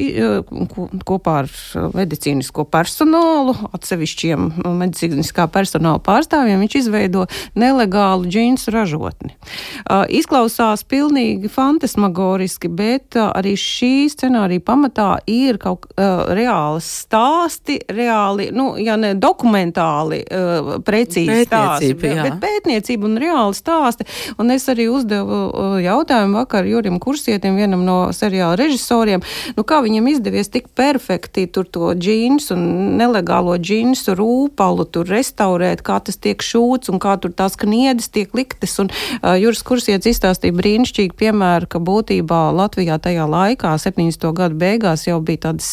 kopā 1.07 1.35
ar 1.43 1.51
medicīnisko 1.97 2.65
personālu, 2.73 3.55
atsevišķiem 3.77 4.49
medicīniskā 4.81 5.47
personāla 5.53 6.01
pārstāvjiem, 6.05 6.63
viņš 6.65 6.77
izveido 6.83 7.27
nelegālu 7.59 8.29
džinsu 8.31 8.73
ražotni. 8.75 9.35
Izklausās 10.13 10.85
pilnīgi 10.89 11.51
fantasmagoriski, 11.53 12.71
bet 12.73 13.19
arī 13.23 13.55
šī 13.59 14.09
scenārija 14.13 14.65
pamatā 14.65 15.09
ir 15.31 15.59
kaut 15.63 15.89
reāli 15.97 16.83
stāsti, 16.85 17.79
reāli, 17.93 18.51
nu, 18.55 18.73
ja 18.81 18.97
ne 19.01 19.15
dokumentāli, 19.19 20.23
precīzi 20.87 21.47
stāsti, 21.47 21.95
bet 22.01 22.39
pētniecība 22.43 23.09
un 23.09 23.19
reāli 23.23 23.57
stāsti. 23.57 24.07
Un 24.43 24.51
es 24.55 24.69
arī 24.73 24.89
uzdevu 24.93 25.79
jautājumu 25.83 26.41
vakar 26.41 26.67
Jurim 26.69 26.99
Kursietim, 27.03 27.57
vienam 27.61 27.85
no 27.87 27.99
seriāla 28.15 28.57
režisoriem, 28.61 29.23
nu 29.57 29.65
kā 29.69 29.81
viņam 29.85 30.02
izdevies 30.11 30.51
tik 30.53 30.69
perfekti 30.77 31.47
tur 31.53 31.67
to 31.69 31.93
džīnsu 31.99 32.55
un 32.57 32.65
nelegālo 32.99 33.57
džīnsu 33.61 34.15
rūpalu 34.19 34.87
tur 34.93 35.09
restaurēt, 35.11 35.83
kā 35.87 35.99
tas 36.05 36.19
tiek 36.21 36.43
šūts 36.43 36.93
un 36.93 37.01
kā 37.03 37.17
tur 37.23 37.35
tās 37.37 37.57
kniedes 37.61 38.11
tiek 38.15 38.33
liktas. 38.37 38.79
Un 38.83 38.91
uh, 38.93 39.35
Juris 39.41 39.63
Kursiets 39.67 40.09
izstāstīja 40.11 40.57
brīnišķīgi 40.59 41.17
piemēru, 41.19 41.69
ka 41.73 41.81
būtībā 41.83 42.41
Latvijā 42.57 42.99
tajā 43.03 43.27
laikā, 43.31 43.75
70. 43.83 44.29
gadu 44.37 44.59
beigās, 44.61 45.07
jau 45.09 45.21
bija 45.25 45.49
tādas 45.49 45.71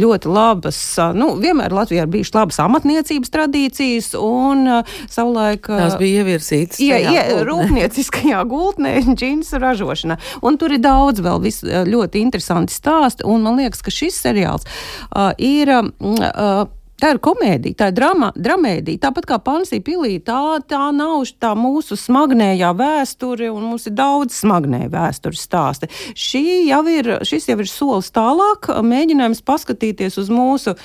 ļoti 0.00 0.30
labas, 0.30 0.80
nu, 1.16 1.34
vienmēr 1.40 1.74
Latvijā 1.74 2.06
ir 2.06 2.12
bijušas 2.12 2.38
labas 2.38 2.60
amatniecības 2.64 3.32
tradīcijas 3.34 4.12
un 4.20 4.66
uh, 4.80 4.96
savulaik. 5.10 5.68
Uh, 5.70 5.84
Tās 5.84 5.98
bija 6.00 6.24
ievirzītas. 6.24 6.80
Ja, 6.84 7.00
ja, 7.00 7.26
rūpnieciskajā 7.46 8.42
gultnē 8.50 8.96
džinsu 9.18 9.60
ražošana. 9.62 10.18
Un 10.44 10.58
tur 10.60 10.74
ir 10.74 10.82
daudz 10.84 11.22
vēl 11.24 11.42
vis, 11.44 11.62
ļoti 11.64 12.22
interesanti 12.22 12.74
stāsti, 12.74 13.24
un 13.28 13.44
man 13.44 13.58
liekas, 13.58 13.63
ka 13.84 13.94
šis 13.94 14.20
seriāls 14.26 14.66
uh, 14.66 15.32
ir. 15.38 15.72
Uh, 16.00 16.66
Tā 16.94 17.10
ir 17.10 17.18
komēdija, 17.18 17.74
tā 17.74 17.86
ir 17.90 17.96
drama, 17.96 18.28
dramēdija. 18.38 19.00
Tāpat 19.02 19.26
kā 19.26 19.36
Pansija 19.42 19.82
pilī, 19.82 20.14
tā, 20.22 20.60
tā 20.70 20.86
nav 20.94 21.24
tā 21.42 21.50
mūsu 21.58 21.98
smagnējā 21.98 22.70
vēsture, 22.78 23.48
un 23.50 23.66
mums 23.66 23.88
ir 23.90 23.96
daudz 23.98 24.36
smagnēja 24.38 24.92
vēstures 24.92 25.42
stāsti. 25.42 25.90
Šī 26.14 26.44
jau 26.70 26.80
ir, 26.88 27.10
šis 27.26 27.50
jau 27.50 27.58
ir 27.58 27.68
solis 27.68 28.12
tālāk, 28.14 28.70
mēģinājums 28.86 29.42
paskatīties 29.42 30.20
uz 30.22 30.30
mūsu 30.32 30.76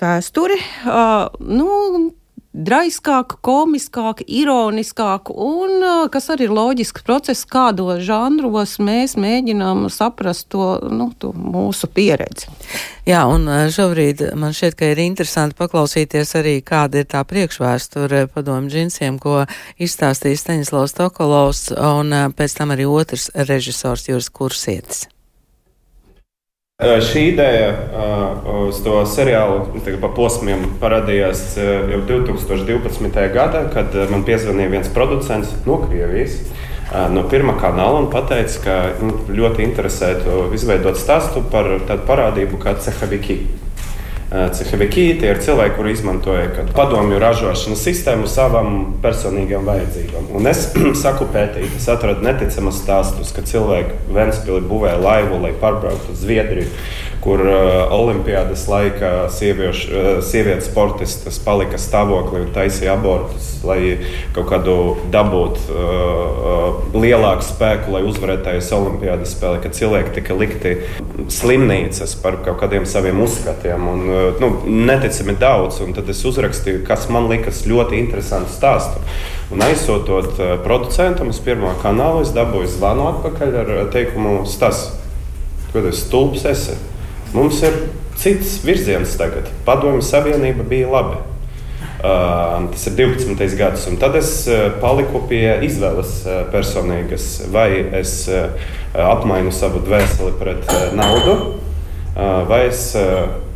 vēsturi. 0.00 0.56
Uh, 0.88 1.28
nu, 1.44 1.68
draiskāku, 2.50 3.38
komiskāku, 3.46 4.24
ironiskāku, 4.26 5.34
un 5.34 5.84
kas 6.10 6.30
arī 6.34 6.48
ir 6.48 6.54
loģisks 6.54 7.04
process, 7.06 7.46
kādos 7.46 8.02
žanros 8.06 8.78
mēs 8.82 9.14
mēģinām 9.20 9.86
saprast 9.92 10.48
to, 10.50 10.72
nu, 10.90 11.10
to 11.18 11.30
mūsu 11.36 11.86
pieredzi. 11.94 12.50
Jā, 13.06 13.22
un 13.30 13.46
šobrīd 13.70 14.24
man 14.38 14.54
šķiet, 14.56 14.76
ka 14.78 14.90
ir 14.90 15.02
interesanti 15.04 15.58
paklausīties 15.60 16.34
arī, 16.40 16.56
kāda 16.66 17.04
ir 17.04 17.08
tā 17.10 17.22
priekšvēsture 17.28 18.26
padomu 18.34 18.70
džinsiem, 18.70 19.22
ko 19.22 19.44
izstāstīja 19.78 20.42
Staņislavs 20.42 20.98
Tokolovs, 20.98 21.64
un 21.78 22.12
pēc 22.34 22.58
tam 22.58 22.74
arī 22.74 22.90
otrs 22.90 23.30
režisors 23.46 24.10
Jūras 24.10 24.30
Kursietis. 24.34 25.06
Šī 26.80 27.26
ideja 27.34 27.72
uz 28.48 28.78
to 28.80 29.02
seriālu 29.04 29.82
pa 30.00 30.08
posmiem 30.16 30.62
parādījās 30.80 31.42
jau 31.60 31.98
2012. 32.08 33.18
gadā, 33.34 33.66
kad 33.74 33.92
man 34.08 34.24
piezvanīja 34.24 34.72
viens 34.72 34.88
producents 34.94 35.52
no 35.66 35.76
Krievijas. 35.82 36.38
No 37.12 37.26
pirmā 37.28 37.58
kanāla 37.60 38.00
un 38.00 38.08
teica, 38.10 38.62
ka 38.64 38.78
nu, 39.04 39.12
ļoti 39.28 39.62
interesētu 39.68 40.46
izveidot 40.56 40.96
stāstu 40.96 41.44
par 41.52 41.68
tādu 41.84 42.08
parādību 42.08 42.62
kā 42.64 42.72
cehaviki. 42.80 43.42
Cehaviki 44.30 45.16
tie 45.18 45.32
ir 45.32 45.40
cilvēki, 45.42 45.74
kuri 45.74 45.90
izmantoja 45.96 46.66
padomju 46.76 47.18
ražošanas 47.18 47.80
sistēmu 47.82 48.28
savam 48.30 48.76
personīgām 49.02 49.66
vajadzībām. 49.66 50.28
Un 50.38 50.46
es 50.46 50.68
saku 51.02 51.26
pētīt, 51.34 51.72
es 51.80 51.88
atradu 51.90 52.22
neticamas 52.22 52.78
stāstus, 52.78 53.32
ka 53.34 53.42
cilvēki 53.42 54.14
Ventspili 54.14 54.62
būvēja 54.70 55.00
laivu, 55.02 55.40
lai 55.42 55.50
pārbrauktu 55.58 56.14
uz 56.14 56.22
Zviedriju 56.22 56.70
kur 57.20 57.40
uh, 57.44 57.92
Olimpijas 57.92 58.64
laikā 58.68 59.10
sieviešu, 59.32 59.88
uh, 59.92 60.08
sievietes 60.24 60.70
sportistas 60.70 61.36
palika 61.44 61.76
stāvoklī 61.80 62.46
un 62.46 62.52
taisīja 62.54 62.94
abortus, 62.96 63.50
lai 63.66 63.98
kaut 64.36 64.48
kādu 64.48 64.76
dabūtu 65.12 65.66
uh, 65.74 66.94
lielāku 66.96 67.44
spēku, 67.44 67.92
lai 67.92 68.02
uzvarētu 68.08 68.46
tajās 68.46 68.72
Olimpijas 68.76 69.34
spēlēs, 69.34 69.62
kad 69.66 69.76
cilvēki 69.76 70.14
tika 70.16 70.36
likti 70.38 70.74
slimnīcas 71.28 72.16
par 72.22 72.40
kaut 72.46 72.62
kādiem 72.62 72.88
saviem 72.88 73.20
uzskatiem. 73.20 73.88
Un, 73.92 74.06
nu, 74.40 74.50
neticami 74.88 75.36
daudz, 75.40 75.82
un 75.84 75.92
tad 75.96 76.08
es 76.08 76.24
uzrakstīju, 76.24 76.86
kas 76.88 77.08
man 77.12 77.28
likas 77.28 77.66
ļoti 77.68 78.00
interesants 78.00 78.56
stāsts. 78.56 78.96
Un 79.50 79.60
aizsūtot 79.66 80.38
producentam 80.64 81.32
uz 81.32 81.40
pirmā 81.42 81.74
kanāla, 81.82 82.22
es 82.24 82.32
dabūju 82.32 82.70
zvanu 82.78 83.08
atpakaļ 83.10 83.58
ar 83.64 83.72
teikumu, 83.92 84.38
tas, 84.62 84.86
ko 85.74 85.82
tas 85.84 86.00
stulbs 86.06 86.46
esi. 86.48 86.78
Mums 87.32 87.62
ir 87.62 87.76
cits 88.18 88.58
virziens 88.64 89.12
tagad. 89.18 89.48
Padomju 89.64 90.02
Savienība 90.02 90.66
bija 90.68 90.88
labi. 90.90 91.20
Uh, 92.00 92.70
tas 92.72 92.86
ir 92.88 92.94
12. 92.96 93.56
gads, 93.60 93.84
un 93.90 93.98
tad 94.00 94.14
es 94.16 94.30
uh, 94.48 94.70
paliku 94.80 95.20
pie 95.28 95.58
izvēles 95.66 96.14
uh, 96.24 96.38
personīgas. 96.52 97.26
Vai 97.52 97.68
es 98.00 98.14
uh, 98.32 98.48
apmainu 98.96 99.52
savu 99.52 99.82
dvēseli 99.84 100.32
pret 100.40 100.64
uh, 100.64 100.88
naudu, 100.96 101.36
vai 102.50 102.64
es 102.66 102.88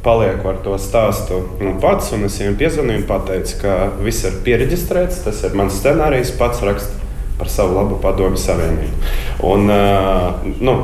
palieku 0.04 0.46
ar 0.48 0.60
to 0.62 0.76
stāstu 0.78 1.40
pats, 1.82 2.12
un 2.14 2.22
es 2.28 2.36
viņam 2.38 2.54
piezvanīju 2.60 3.00
un 3.02 3.06
pateicu, 3.08 3.56
ka 3.60 3.74
viss 3.98 4.24
ir 4.28 4.36
pieregistrēts, 4.46 5.24
tas 5.24 5.42
ir 5.44 5.56
mans 5.58 5.74
scenārijs, 5.80 6.30
pats 6.38 6.62
raksta 6.64 7.02
par 7.40 7.50
savu 7.50 7.74
labu 7.80 7.98
padomu 8.00 8.38
savienību. 8.40 9.10
Un, 9.50 9.66
nu, 10.62 10.76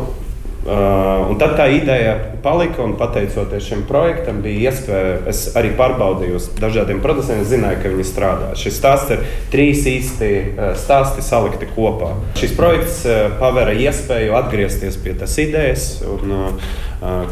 Uh, 0.61 1.31
tad 1.41 1.55
tā 1.57 1.71
ideja 1.73 2.19
palika, 2.45 2.83
un 2.85 2.93
pateicoties 3.01 3.65
šim 3.65 3.87
projektam, 3.89 4.43
bija 4.45 4.69
iespēja. 4.69 5.15
Es 5.33 5.47
arī 5.57 5.71
pārbaudīju 5.79 6.37
uz 6.37 6.51
dažādiem 6.61 7.01
producentiem, 7.01 7.47
zināju, 7.49 7.79
ka 7.81 7.93
viņi 7.95 8.05
strādā. 8.05 8.51
Šis 8.61 8.77
stāsts 8.77 9.15
ir 9.15 9.23
trīs 9.53 9.87
īsti 9.89 10.29
uh, 10.37 10.75
stāsti 10.77 11.25
salikti 11.25 11.69
kopā. 11.73 12.11
Šis 12.37 12.53
projekts 12.59 12.99
uh, 13.09 13.31
pavēra 13.41 13.73
iespēju 13.87 14.37
atgriezties 14.37 15.01
pie 15.01 15.17
tās 15.23 15.39
idejas. 15.41 15.87
Un, 16.05 16.37
uh, 16.37 16.77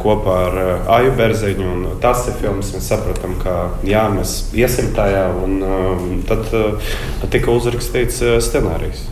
kopā 0.00 0.38
ar 0.46 0.58
uh, 0.62 0.88
Aju 0.96 1.12
Berziņu 1.20 1.68
un 1.68 1.84
tas 2.00 2.24
filmas. 2.40 2.72
Mēs 2.72 2.88
sapratām, 2.88 3.36
ka 3.44 3.58
jā, 3.84 4.06
mēs 4.14 4.38
iesim 4.56 4.94
tajā, 4.96 5.26
un 5.44 5.60
uh, 5.60 6.08
tad 6.32 6.48
uh, 6.56 6.90
tika 7.28 7.52
uzrakstīts 7.52 8.24
scenārijs. 8.48 9.04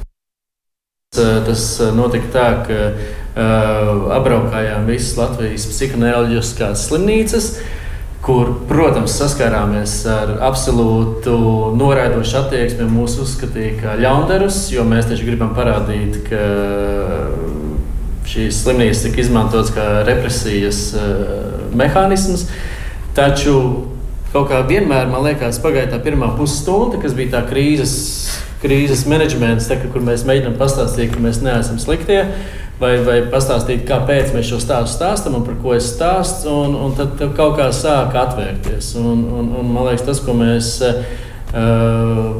Tas 1.17 1.69
notika 1.97 2.33
tā, 2.33 2.49
ka 2.67 2.81
uh, 3.37 4.13
apbraukājām 4.17 4.87
visas 4.89 5.17
Latvijas 5.21 5.67
psihoneoloģiskās 5.71 6.87
slimnīcas. 6.89 7.51
Kur, 8.27 8.49
protams, 8.67 9.13
saskārāmies 9.21 10.01
ar 10.11 10.33
absolūtu 10.49 11.37
noraidošu 11.79 12.41
attieksmi. 12.41 12.89
Mūsu 12.91 13.23
uzskatīja 13.23 13.77
par 13.85 14.01
ļaundarus, 14.03 14.65
jo 14.75 14.83
mēs 14.89 15.07
taču 15.07 15.29
gribam 15.29 15.53
parādīt, 15.55 16.25
ka 16.27 16.41
šīs 18.27 18.65
slimnīcas 18.65 19.05
tika 19.05 19.23
izmantotas 19.23 19.71
kā 19.77 19.87
represijas 20.09 20.89
uh, 20.99 21.69
mehānisms. 21.79 22.49
Taču 23.15 23.55
kaut 24.33 24.51
kā 24.51 24.65
vienmēr, 24.67 25.07
man 25.13 25.23
liekas, 25.29 25.61
pagāja 25.63 25.93
tā 25.95 26.03
pirmā 26.03 26.33
pusstunda, 26.37 26.99
kas 27.01 27.15
bija 27.17 27.37
tā 27.37 27.47
krīzes, 27.47 27.95
krīzes 28.65 29.07
menedžments, 29.09 29.71
tā, 29.71 29.79
kur 29.93 30.03
mēs 30.05 30.27
mēģinām 30.27 30.59
pastāstīt, 30.59 31.15
ka 31.15 31.23
mēs 31.23 31.45
neesam 31.45 31.79
sliktie 31.81 32.25
vai, 32.81 32.97
vai 33.07 33.21
pastāstīt, 33.33 33.87
kāpēc 33.89 34.35
mēs 34.37 34.51
šo 34.51 34.61
stāstu 34.63 34.99
stāstām 34.99 35.39
un 35.39 35.47
par 35.47 35.57
ko 35.63 35.77
es 35.77 35.89
stāstu. 35.95 36.51
Un, 36.53 36.77
un 36.87 36.99
tad, 36.99 37.17
tad 37.21 37.33
kaut 37.39 37.57
kā 37.61 37.71
sāk 37.75 38.17
atvērties. 38.27 38.95
Un, 39.01 39.25
un, 39.39 39.55
un 39.61 39.73
man 39.73 39.91
liekas, 39.91 40.07
tas, 40.11 40.23
ko 40.25 40.37
mēs. 40.37 40.77
Uh, 41.55 42.37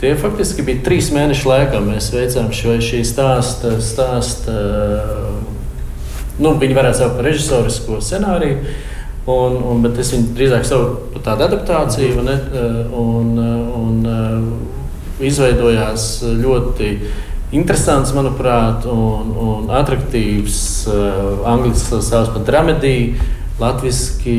Tie 0.00 0.14
faktiski 0.16 0.64
bija 0.64 0.80
trīs 0.80 1.10
mēnešu 1.12 1.44
laikā. 1.44 1.80
Mēs 1.84 2.06
veicām 2.14 2.46
šo 2.56 2.78
stāstu. 3.04 3.74
Stāsta, 3.84 4.54
nu, 6.40 6.54
viņi 6.56 6.76
varētu 6.78 7.02
saukt 7.02 7.18
par 7.18 7.28
režisorisko 7.28 7.98
scenāriju, 8.00 8.62
un, 9.28 9.58
un, 9.60 9.82
bet 9.84 10.00
es 10.00 10.14
viņu 10.14 10.32
drīzāk 10.38 10.64
saucu 10.64 11.10
par 11.12 11.26
tādu 11.26 11.44
adaptāciju. 11.50 12.16
Un, 12.16 12.32
un, 13.02 13.36
un 13.82 15.20
izveidojās 15.20 16.06
ļoti 16.40 16.94
interesants, 17.56 18.12
manuprāt, 18.14 18.86
un, 18.90 19.30
un 19.34 19.70
attraktīvs. 19.74 20.58
Uh, 20.86 21.44
Angliski 21.50 21.94
tas 21.94 22.10
sauc 22.12 22.32
par 22.34 22.46
dramediju, 22.46 23.28
latviešu 23.60 24.34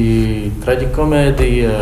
traģikomēdija 0.63 1.73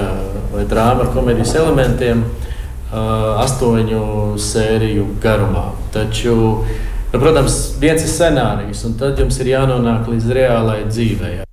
vai 0.54 0.66
drāma 0.70 1.06
ar 1.06 1.12
komēdijas 1.16 1.56
elementiem 1.62 2.24
uh, 2.26 3.44
astoņu 3.46 4.38
sēriju 4.42 5.08
garumā. 5.24 5.70
Taču, 5.96 6.38
nu, 7.14 7.20
protams, 7.20 7.60
viens 7.82 8.04
ir 8.04 8.12
scenārijs, 8.12 8.84
un 8.90 8.98
tad 9.00 9.22
jums 9.22 9.40
ir 9.40 9.54
jānonāk 9.56 10.10
līdz 10.12 10.34
reālai 10.40 10.82
dzīvei. 10.90 11.49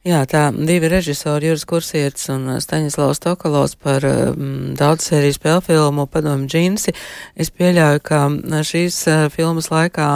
Jā, 0.00 0.22
tā 0.24 0.46
divi 0.56 0.88
režisori, 0.88 1.50
Juris 1.50 1.66
Kursietis 1.68 2.30
un 2.32 2.46
uh, 2.48 2.54
Staņislavs 2.64 3.18
Tokalovs 3.20 3.74
par 3.76 4.06
um, 4.08 4.70
daudz 4.72 5.10
sēriju 5.10 5.36
spēļu 5.36 5.64
filmu 5.66 6.06
Padomu 6.08 6.48
džinsi. 6.48 6.94
Es 7.36 7.52
pieļauju, 7.52 8.00
ka 8.08 8.22
šīs 8.64 8.96
uh, 9.12 9.26
filmas 9.28 9.68
laikā 9.68 10.08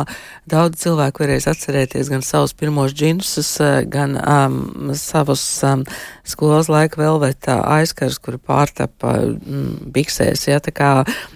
daudz 0.49 0.81
cilvēku 0.87 1.27
varēs 1.27 1.51
atcerēties 1.53 2.09
gan 2.15 2.25
savus 2.25 2.57
pirmos 2.57 2.97
džinsus, 2.97 3.53
gan 3.93 4.17
um, 4.25 4.59
savus 4.97 5.45
um, 5.69 5.85
skolas 6.25 6.73
laika 6.73 7.05
velvetā 7.05 7.61
aizkars, 7.77 8.17
kuri 8.25 8.41
pārtapa 8.41 9.19
um, 9.35 9.75
biksēs. 9.93 10.49
Jā, 10.49 10.65
tā 10.65 10.73
kā, 10.73 10.95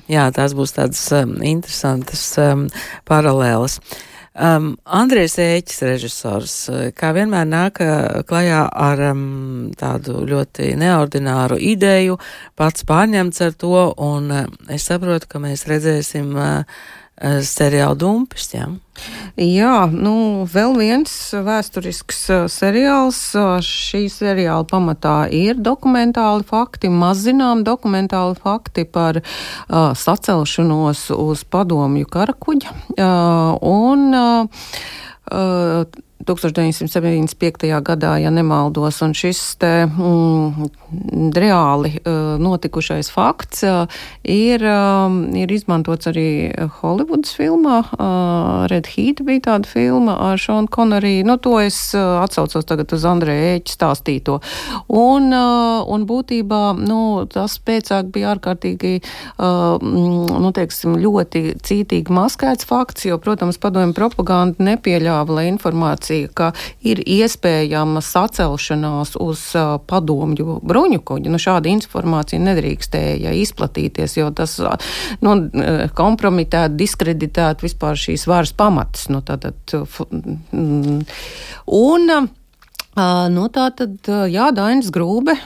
jā, 0.09 0.25
tās 0.33 0.57
būs 0.57 0.79
tādas 0.81 1.05
um, 1.21 1.37
interesantas 1.45 2.31
um, 2.41 2.71
paralēlas. 3.05 3.83
Um, 4.39 4.69
Andrēs 4.87 5.35
Ēķis, 5.43 5.81
režisors, 5.83 6.53
kā 6.95 7.11
vienmēr 7.17 7.49
nāk 7.49 7.81
uh, 7.83 8.21
klajā 8.29 8.61
ar 8.71 9.03
um, 9.09 9.25
tādu 9.75 10.23
ļoti 10.31 10.77
neordināru 10.79 11.59
ideju, 11.59 12.21
pats 12.55 12.87
pārņemts 12.87 13.43
ar 13.49 13.59
to, 13.59 13.75
un 13.99 14.31
uh, 14.31 14.47
es 14.71 14.87
saprotu, 14.87 15.27
ka 15.33 15.43
mēs 15.43 15.67
redzēsim 15.67 16.31
uh, 16.39 16.63
Eh, 16.63 17.08
seriāla 17.19 17.97
Dumpis. 17.99 18.49
Jā. 18.55 18.67
jā, 19.39 19.75
nu, 19.91 20.45
vēl 20.51 20.77
viens 20.79 21.13
vēsturisks 21.33 22.21
uh, 22.35 22.47
seriāls. 22.53 23.21
Uh, 23.39 23.59
šī 23.65 24.07
seriāla 24.13 24.67
pamatā 24.69 25.17
ir 25.35 25.59
dokumentāli 25.59 26.47
fakti, 26.49 26.91
mazzinām 26.91 27.65
dokumentāli 27.67 28.39
fakti 28.43 28.87
par 28.87 29.21
uh, 29.23 29.95
sacelšanos 29.99 31.09
uz 31.17 31.47
padomju 31.49 32.11
karakuģa. 32.11 32.77
Uh, 32.99 33.57
un, 33.67 34.11
uh, 34.15 34.69
uh 35.33 36.05
1975. 36.27 37.69
gadā, 37.83 38.17
ja 38.19 38.31
nemaldos, 38.35 38.99
un 39.07 39.15
šis 39.15 39.39
te 39.63 39.87
mm, 39.87 40.67
reāli 41.37 41.93
uh, 42.01 42.35
notikušais 42.43 43.11
fakts 43.15 43.63
uh, 43.67 44.01
ir, 44.27 44.65
uh, 44.67 45.07
ir 45.39 45.53
izmantots 45.55 46.11
arī 46.11 46.51
Hollywoods 46.81 47.35
filmā. 47.39 47.81
Red 48.69 48.89
Heat 48.91 49.23
bija 49.27 49.45
tāda 49.47 49.69
filma 49.71 50.17
ar 50.31 50.41
Šonu 50.41 50.71
Konorī. 50.73 51.21
Nu, 51.27 51.39
to 51.39 51.59
es 51.63 51.79
atsaucos 51.95 52.67
tagad 52.67 52.93
uz 52.95 53.07
Andreja 53.09 53.55
Ēķa 53.57 53.75
stāstīto. 53.77 54.39
Un, 54.89 55.31
un 55.33 56.07
būtībā, 56.09 56.63
nu, 56.83 57.01
tas 57.31 57.59
pēcāk 57.63 58.11
bija 58.15 58.35
ārkārtīgi, 58.35 58.95
uh, 59.39 59.79
nu, 59.83 60.53
teiksim, 60.55 60.99
ļoti 60.99 61.45
cītīgi 61.63 62.15
maskēts 62.15 62.69
fakts, 62.69 63.07
jo, 63.09 63.21
protams, 63.23 63.61
padomju 63.63 63.97
propaganda 63.97 64.71
nepieļāva, 64.73 65.39
lai 65.41 65.49
informācija 65.53 66.08
informācija, 66.09 66.29
ka 66.35 66.53
ir 66.83 67.01
iespējama 67.05 68.01
sacelšanās 68.01 69.17
uz 69.21 69.53
padomju 69.87 70.61
bruņukuģi. 70.63 71.29
Nu, 71.31 71.39
šāda 71.39 71.69
informācija 71.69 72.41
nedrīkstēja 72.41 73.33
izplatīties, 73.43 74.17
jo 74.19 74.31
tas 74.31 74.59
nu, 75.21 75.51
kompromitētu, 75.95 76.77
diskreditētu 76.77 77.67
vispār 77.67 77.97
šīs 77.97 78.27
varas 78.27 78.53
pamatus. 78.53 79.09
Nu, 79.09 79.23
tātad, 79.23 79.57
un, 81.67 82.29
Nu, 83.31 83.45
tā 83.53 83.69
tad, 83.79 84.09
jā, 84.27 84.49
Dainis 84.51 84.89
Grūbe 84.91 85.37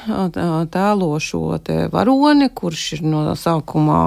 tēlo 0.72 1.08
šo 1.20 1.58
te 1.60 1.86
varoni, 1.92 2.48
kurš 2.48 2.84
ir 2.96 3.02
no 3.04 3.34
sākumā 3.36 3.98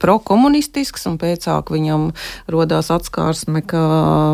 prokomunistisks, 0.00 1.04
un 1.10 1.18
pēcāk 1.20 1.68
viņam 1.74 2.06
rodās 2.52 2.88
atskārsme, 2.94 3.60
ka 3.68 3.82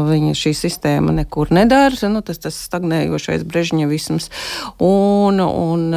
viņa 0.07 0.37
šī 0.39 0.53
sistēma 0.55 1.17
nekur 1.17 1.51
nedara, 1.55 1.99
nu, 2.13 2.23
tas, 2.23 2.39
tas 2.45 2.61
stagnējošais 2.69 3.43
brežņevisms. 3.49 4.31
Un, 4.87 5.43
un, 5.43 5.89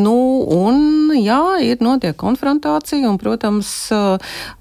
nu, 0.00 0.16
un, 0.56 0.80
jā, 1.20 1.42
ir 1.66 1.84
notiek 1.84 2.16
konfrontācija, 2.16 3.04
un, 3.10 3.20
protams, 3.20 3.74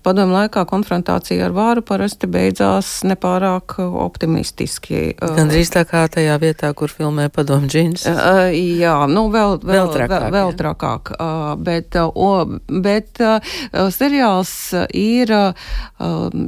padomu 0.04 0.36
laikā 0.42 0.66
konfrontācija 0.68 1.48
ar 1.48 1.56
vāru 1.56 1.86
parasti 1.86 2.28
beidzās 2.28 2.98
nepārāk 3.08 3.78
optimistiski. 3.80 5.06
Gan 5.16 5.54
drīz 5.54 5.72
tā 5.72 5.88
kā 5.88 6.04
tajā 6.12 6.25
tajā 6.26 6.42
vietā, 6.42 6.74
kur 6.74 6.90
filmē 6.90 7.30
padomu 7.34 7.70
džins. 7.70 8.06
Uh, 8.10 8.50
jā, 8.52 8.96
nu 9.12 9.28
vēl, 9.34 9.60
vēl, 9.62 9.76
vēl 9.76 9.92
trakāk. 9.94 10.24
Vēl, 10.26 10.34
vēl 10.36 10.54
trakāk. 10.58 11.12
Uh, 11.16 11.54
bet 11.62 11.98
uh, 12.02 12.46
bet 12.70 13.22
uh, 13.22 13.38
seriāls 13.94 14.52
ir, 14.96 15.32
uh, 15.32 15.54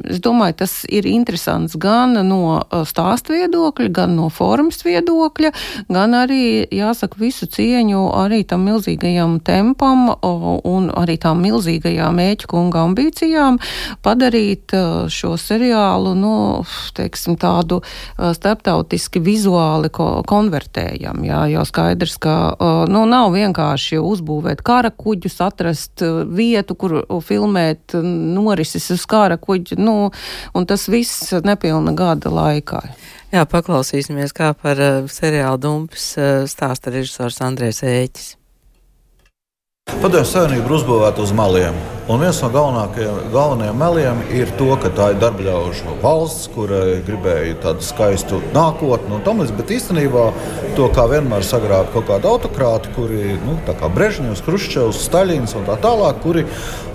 es 0.10 0.22
domāju, 0.24 0.58
tas 0.64 0.74
ir 0.90 1.08
interesants 1.10 1.78
gan 1.78 2.18
no 2.28 2.60
stāstu 2.90 3.36
viedokļa, 3.36 3.90
gan 3.94 4.16
no 4.18 4.30
formas 4.34 4.82
viedokļa, 4.86 5.54
gan 5.94 6.18
arī, 6.18 6.66
jāsaka, 6.74 7.20
visu 7.22 7.48
cieņu 7.52 8.08
arī 8.18 8.44
tam 8.48 8.66
milzīgajam 8.68 9.38
tempam 9.46 10.08
un 10.18 10.90
arī 10.98 11.18
tām 11.22 11.44
milzīgajām 11.46 12.18
mēķu 12.18 12.50
kunga 12.50 12.86
ambīcijām 12.88 13.60
padarīt 14.06 14.74
šo 15.14 15.36
seriālu, 15.40 16.16
nu, 16.18 16.34
teiksim, 16.98 17.38
tādu 17.40 17.82
starptautiski 18.18 19.22
vizuālu 19.24 19.57
vizuāli 19.58 19.90
ko 19.90 20.24
konvertējam. 20.28 21.24
Jā, 21.26 21.48
jau 21.52 21.66
skaidrs, 21.66 22.18
ka 22.22 22.56
nu, 22.90 23.06
nav 23.10 23.34
vienkārši 23.34 24.00
uzbūvēt 24.00 24.62
kara 24.62 24.92
kuģus, 24.92 25.40
atrast 25.42 26.04
vietu, 26.30 26.76
kur 26.76 27.06
filmēt 27.22 27.94
norises 27.98 28.90
uz 28.92 29.06
kara 29.06 29.38
kuģa, 29.38 29.78
nu, 29.78 30.12
un 30.54 30.66
tas 30.66 30.88
viss 30.88 31.34
nepilna 31.44 31.94
gada 31.94 32.30
laikā. 32.30 32.82
Jā, 33.34 33.44
paklausīsimies, 33.44 34.32
kā 34.32 34.54
par 34.56 34.80
uh, 34.80 35.08
seriālu 35.12 35.60
Dumpis 35.60 36.14
uh, 36.16 36.46
stāsta 36.48 36.94
režisors 36.94 37.42
Andrēs 37.44 37.84
Ēķis. 37.84 38.38
Padomju 39.88 40.28
Savienība 40.28 40.68
ir 40.68 40.74
uzbūvēta 40.76 41.24
uz 41.24 41.32
maliem. 41.34 41.78
Un 42.12 42.22
viens 42.22 42.38
no 42.44 42.48
galvenajiem 42.54 43.80
meliem 43.82 44.20
ir 44.36 44.52
tas, 44.60 44.78
ka 44.84 44.92
tā 44.96 45.08
ir 45.14 45.18
darbļaužu 45.24 45.96
valsts, 46.04 46.50
kurai 46.54 47.00
gribēja 47.08 47.56
tādu 47.64 47.84
skaistu 47.84 48.40
nākotni 48.54 49.16
un 49.18 49.24
tam 49.26 49.42
līdzīgi. 49.42 49.58
Bet 49.58 49.74
īstenībā 49.74 50.26
to 50.78 50.90
kā 50.96 51.08
vienmēr 51.12 51.44
sagrāba 51.48 51.90
kaut 51.96 52.08
kādi 52.12 52.30
autokrāti, 52.30 52.94
kuri, 52.96 53.38
nu, 53.42 53.58
kā 53.68 53.90
Brežņevs, 53.96 54.44
Kruščevs, 54.46 55.02
Staļins 55.08 55.58
un 55.58 55.66
tā 55.68 55.80
tālāk, 55.84 56.22
kuri 56.24 56.46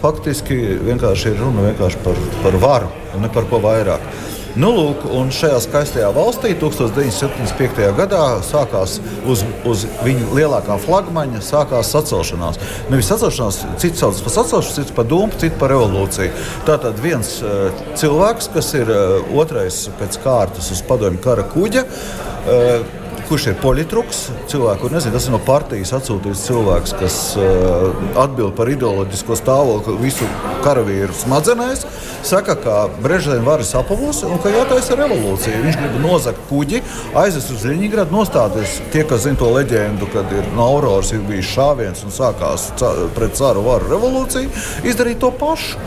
faktiski 0.05 0.61
vienkārši 0.87 1.35
ir 1.35 1.42
runa 1.42 1.66
vienkārši 1.72 2.05
par, 2.07 2.22
par 2.44 2.61
varu 2.62 2.92
un 3.16 3.26
ne 3.26 3.33
par 3.35 3.50
ko 3.50 3.61
vairāk. 3.66 4.05
Nu, 4.52 4.68
lūk, 4.76 5.06
un 5.16 5.30
šajā 5.32 5.62
skaistajā 5.64 6.10
valstī 6.12 6.50
1975. 6.60 7.86
gadā 7.96 8.20
sākās 8.44 8.98
uz, 9.24 9.46
uz 9.64 9.84
viņa 10.04 10.28
lielākā 10.36 10.76
flagmaņa 10.82 11.40
sākās 11.46 11.94
sacelšanās. 11.94 12.60
Nevis 12.92 13.08
sacelšanās, 13.08 13.62
cits 13.80 14.04
sauc 14.04 14.20
par 14.20 14.34
sacelšanos, 14.36 14.74
cits 14.76 14.96
par 14.98 15.08
dūmu, 15.08 15.40
cits 15.40 15.56
par 15.60 15.72
revolūciju. 15.72 16.34
Tātad 16.68 17.00
viens 17.00 17.38
uh, 17.40 17.70
cilvēks, 17.96 18.52
kas 18.52 18.74
ir 18.76 18.92
uh, 18.92 19.36
otrais 19.40 19.86
pēc 19.96 20.20
kārtas 20.20 20.68
uz 20.76 20.84
padomju 20.84 21.24
kara 21.24 21.48
kuģa. 21.54 21.86
Uh, 21.88 23.01
kurš 23.32 23.46
ir 23.48 23.54
politruks, 23.62 24.18
cilvēks, 24.52 24.80
kurš 24.82 24.92
nezinu, 24.92 25.12
tas 25.16 25.24
ir 25.24 25.32
no 25.32 25.38
partijas 25.40 25.94
atsūtīts 25.96 26.42
cilvēks, 26.50 26.90
kas 27.00 27.14
uh, 27.40 27.86
atbild 28.20 28.52
par 28.58 28.68
ideoloģisko 28.68 29.38
stāvokli 29.40 29.94
visu 30.02 30.26
karavīru 30.66 31.16
smadzenēs. 31.16 31.86
Saka, 32.28 32.58
ka 32.60 32.74
Brežnevs 33.00 33.46
varas 33.46 33.72
apavos 33.78 34.20
un 34.28 34.36
ka 34.42 34.52
jātaisa 34.52 34.98
revolūcija. 35.00 35.62
Viņš 35.64 35.78
grib 35.80 35.96
nozagt 36.04 36.44
kuģi, 36.50 36.82
aizvest 37.22 37.54
uz 37.56 37.64
Ļeņģerādu, 37.70 38.14
nostāties. 38.18 38.76
Tie, 38.92 39.06
kas 39.08 39.24
zina 39.24 39.40
to 39.40 39.48
leģendu, 39.56 40.10
kad 40.12 40.28
ir 40.36 40.52
no 40.52 40.68
Auroras 40.74 41.14
ir 41.16 41.24
bijis 41.24 41.54
šāviens 41.54 42.04
un 42.04 42.12
sākās 42.12 42.68
pret 43.16 43.40
caru 43.40 43.64
varu 43.64 43.88
revolūcija, 43.94 44.52
izdarīt 44.92 45.24
to 45.24 45.32
pašu. 45.40 45.80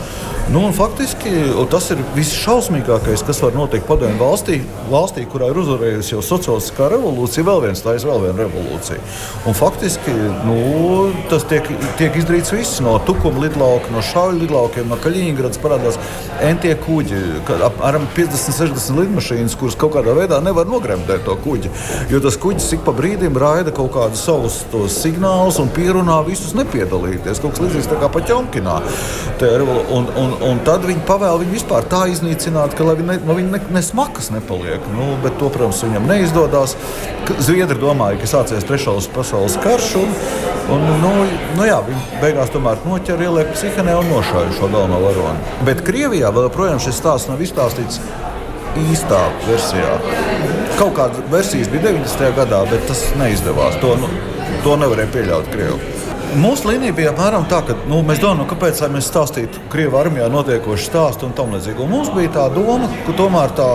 Nu, 0.53 0.67
faktiski 0.77 1.31
tas 1.71 1.87
ir 1.89 1.97
visšausmīgākais, 2.13 3.23
kas 3.25 3.39
var 3.41 3.55
notikt 3.57 3.87
padomju 3.89 4.19
valstī, 4.19 4.59
valstī, 4.91 5.23
kurā 5.25 5.47
ir 5.49 5.57
uzvarējusi 5.57 6.13
jau 6.13 6.19
sociālistiskā 6.21 6.85
revolūcija, 6.91 7.45
vēl 7.47 7.63
viens 7.63 7.81
tā 7.81 7.95
ir 7.97 8.05
vēl 8.05 8.21
viena 8.27 8.43
revolūcija. 8.43 8.99
Un 9.49 9.57
faktiski 9.57 10.13
nu, 10.45 10.57
tas 11.31 11.47
tiek, 11.49 11.65
tiek 11.97 12.19
izdarīts 12.21 12.53
viss 12.53 12.83
no 12.85 12.93
tukuma 13.07 13.41
lidlauka, 13.41 13.89
no 13.95 14.03
šauļu 14.05 14.43
lidlaukiem, 14.43 14.85
no 14.91 14.99
Kaļiņgradas 15.01 15.61
parādās 15.63 15.97
entie 16.45 16.75
kuģi, 16.85 17.23
apmēram 17.55 18.05
50, 18.13 18.53
60 18.59 19.01
lidmašīnas, 19.01 19.57
kuras 19.57 19.79
kaut 19.81 19.95
kādā 19.97 20.13
veidā 20.13 20.37
nevar 20.45 20.69
nogremdēt 20.69 21.25
to 21.25 21.39
kuģi. 21.41 21.73
Jo 22.13 22.21
tas 22.21 22.37
kuģis 22.37 22.69
ik 22.77 22.85
pa 22.85 22.93
brīdim 22.93 23.41
raida 23.41 23.73
kaut 23.73 23.95
kādus 23.97 24.27
savus 24.29 24.61
signālus 24.93 25.57
un 25.63 25.73
pierunā 25.73 26.21
visus 26.29 26.53
nepiedalīties. 26.53 27.41
Kaut 27.41 27.57
kas 27.57 27.65
līdzīgs 27.65 27.91
kā 27.97 28.13
pa 28.13 28.23
ķomkinā. 28.29 28.79
Un, 29.95 30.07
un, 30.19 30.34
un 30.43 30.59
tad 30.65 30.85
viņi 30.87 31.03
pavēl 31.07 31.39
viņu 31.41 31.55
vispār 31.55 31.85
tā 31.89 32.05
iznīcināt, 32.11 32.75
ka 32.77 32.85
viņi 32.87 33.07
ne, 33.07 33.17
no 33.27 33.35
viņa 33.37 33.53
ne, 33.53 33.61
ne 33.77 33.83
smakas 33.85 34.31
nepaliek. 34.33 34.83
Nu, 34.95 35.13
bet 35.23 35.37
to, 35.41 35.49
protams, 35.53 35.83
viņam 35.85 36.07
neizdodas. 36.09 36.75
Zviedri 37.43 37.77
domāja, 37.81 38.19
ka 38.21 38.29
sācies 38.29 38.67
trešais 38.67 39.09
pasaules 39.15 39.57
karš. 39.63 39.93
Un, 40.01 40.13
un, 40.75 40.85
nu, 41.01 41.13
nu, 41.57 41.65
jā, 41.67 41.79
viņi 41.87 42.21
beigās 42.23 42.53
tomēr 42.53 42.83
noķēra, 42.85 43.27
ieliek 43.29 43.55
psihanē 43.55 43.97
un 44.01 44.11
nošāva 44.13 44.53
šo 44.57 44.69
galveno 44.69 45.01
varoni. 45.05 45.57
Bet 45.67 45.83
Krievijā 45.87 46.31
vēl 46.35 46.49
joprojām 46.49 46.81
šis 46.83 46.99
stāsts 47.01 47.31
nav 47.31 47.43
izstāstīts 47.45 48.01
īstā 48.91 49.21
versijā. 49.47 49.97
Kaut 50.75 50.95
kāda 50.97 51.23
versija 51.31 51.69
bija 51.71 51.91
90. 51.93 52.31
gadā, 52.39 52.63
bet 52.71 52.87
tas 52.89 53.07
neizdevās. 53.19 53.79
To, 53.83 53.95
nu, 54.01 54.11
to 54.65 54.79
nevarēja 54.81 55.13
pieļaut 55.15 55.53
Krievijā. 55.53 55.94
Mūsu 56.35 56.67
līnija 56.67 56.93
bija 56.95 57.11
apmēram 57.13 57.45
tā, 57.47 57.61
ka 57.63 57.75
nu, 57.87 58.01
mēs 58.03 58.19
domājam, 58.19 58.41
nu, 58.41 58.45
kāpēc 58.49 58.81
mēs 58.91 59.07
stāstītu 59.07 59.61
Krievijas 59.71 60.01
armijā 60.01 60.25
notiekošu 60.33 60.87
stāstu 60.89 61.27
un 61.29 61.35
tam 61.37 61.53
līdzīgi. 61.55 61.85
Mums 61.87 62.09
bija 62.15 62.31
tā 62.33 62.45
doma, 62.51 62.89
ka 63.05 63.15
tomēr 63.15 63.53
tā 63.55 63.67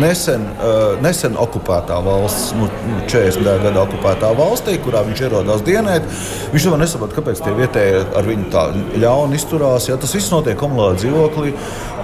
nesen, 0.00 0.46
uh, 0.56 0.94
nesen 1.04 1.36
okupētā 1.40 1.98
valsts, 2.06 2.54
nu, 2.56 2.70
40. 3.10 3.42
Nu, 3.44 3.56
gada 3.66 3.84
okupētā 3.84 4.30
valstī, 4.38 4.78
kurā 4.84 5.02
viņš 5.08 5.24
ierodās 5.26 5.64
dienēt, 5.66 6.06
viņš 6.54 6.66
tomēr 6.68 6.84
nesaprot, 6.84 7.16
kāpēc 7.18 7.42
tie 7.44 7.54
vietējie 7.58 8.04
ar 8.16 8.30
viņu 8.30 8.48
tā 8.54 8.64
ļauni 9.02 9.36
izturās. 9.40 9.90
Ja, 9.90 9.98
tas 10.00 10.16
viss 10.16 10.32
notiek 10.32 10.58
komunālā 10.60 10.96
dzīvoklī, 11.00 11.54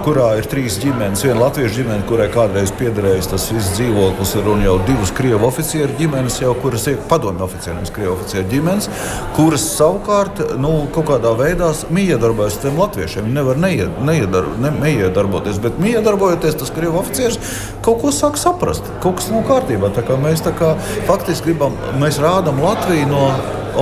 kurā 0.05 0.29
ir 0.39 0.47
trīs 0.49 0.77
ģimenes. 0.83 1.23
Viena 1.25 1.41
latviešu 1.47 1.81
ģimene, 1.81 2.05
kurai 2.09 2.29
kādreiz 2.33 2.71
piederējis 2.77 3.31
tas 3.33 3.49
viss 3.53 3.73
dzīvoklis, 3.77 4.35
ir 4.37 4.51
un 4.53 4.63
jau 4.65 4.77
divas 4.87 5.11
krievu 5.17 5.49
oficieru 5.49 5.97
ģimenes, 5.97 6.39
jau, 6.43 6.53
kuras 6.61 6.85
ir 6.91 7.01
padomju 7.09 7.47
oficieriem, 7.47 7.83
krievu 7.95 8.13
oficieru 8.19 8.47
ģimenes 8.53 8.91
kuras 9.37 9.63
savukārt 9.77 10.39
nu, 10.57 10.71
kaut 10.93 11.11
kādā 11.11 11.33
veidā 11.37 11.69
miedarbojas 11.93 12.57
ar 12.57 12.63
tiem 12.65 12.79
latviešiem. 12.81 13.27
Viņi 13.27 13.37
nevar 13.37 13.59
neied, 13.61 13.99
neiedar, 14.07 14.47
ne, 14.63 14.71
neiedarboties, 14.81 15.59
bet 15.61 15.77
miedarbojoties, 15.81 16.57
tas 16.57 16.73
krievu 16.73 16.97
oficieris 17.03 17.37
kaut 17.85 18.01
ko 18.01 18.13
sāk 18.15 18.39
saprast. 18.41 18.87
Kaut 19.03 19.19
kas 19.21 19.29
nav 19.33 19.45
kārtībā. 19.49 19.93
Mēs 20.23 20.41
kā, 20.57 20.73
faktiski 21.09 21.51
gribam, 21.51 21.77
mēs 22.01 22.21
rādām 22.23 22.63
Latviju 22.63 23.11
no 23.11 23.27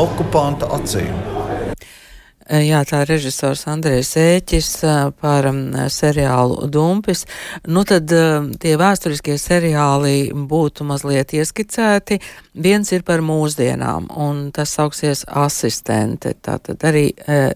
okupanta 0.05 0.69
acīm. 0.75 1.34
Eh, 2.45 2.67
jā, 2.67 2.83
tā 2.85 2.99
ir 3.01 3.09
režisors 3.09 3.63
Andrēs 3.71 4.11
Ēķis 4.21 4.67
eh, 4.85 4.97
par 5.17 5.47
mm, 5.49 5.87
seriālu 5.89 6.67
Dumpis. 6.69 7.23
Nu 7.65 7.81
tad 7.89 8.11
eh, 8.13 8.35
tie 8.61 8.75
vēsturiskie 8.77 9.39
seriāli 9.41 10.29
būtu 10.29 10.85
mazliet 10.85 11.33
ieskicēti. 11.33 12.19
Viens 12.61 12.93
ir 12.93 13.01
par 13.07 13.25
mūsdienām, 13.25 14.11
un 14.13 14.51
tas 14.53 14.75
sauksies 14.77 15.25
asistente. 15.25 16.35
Tātad 16.37 16.85
arī 16.85 17.07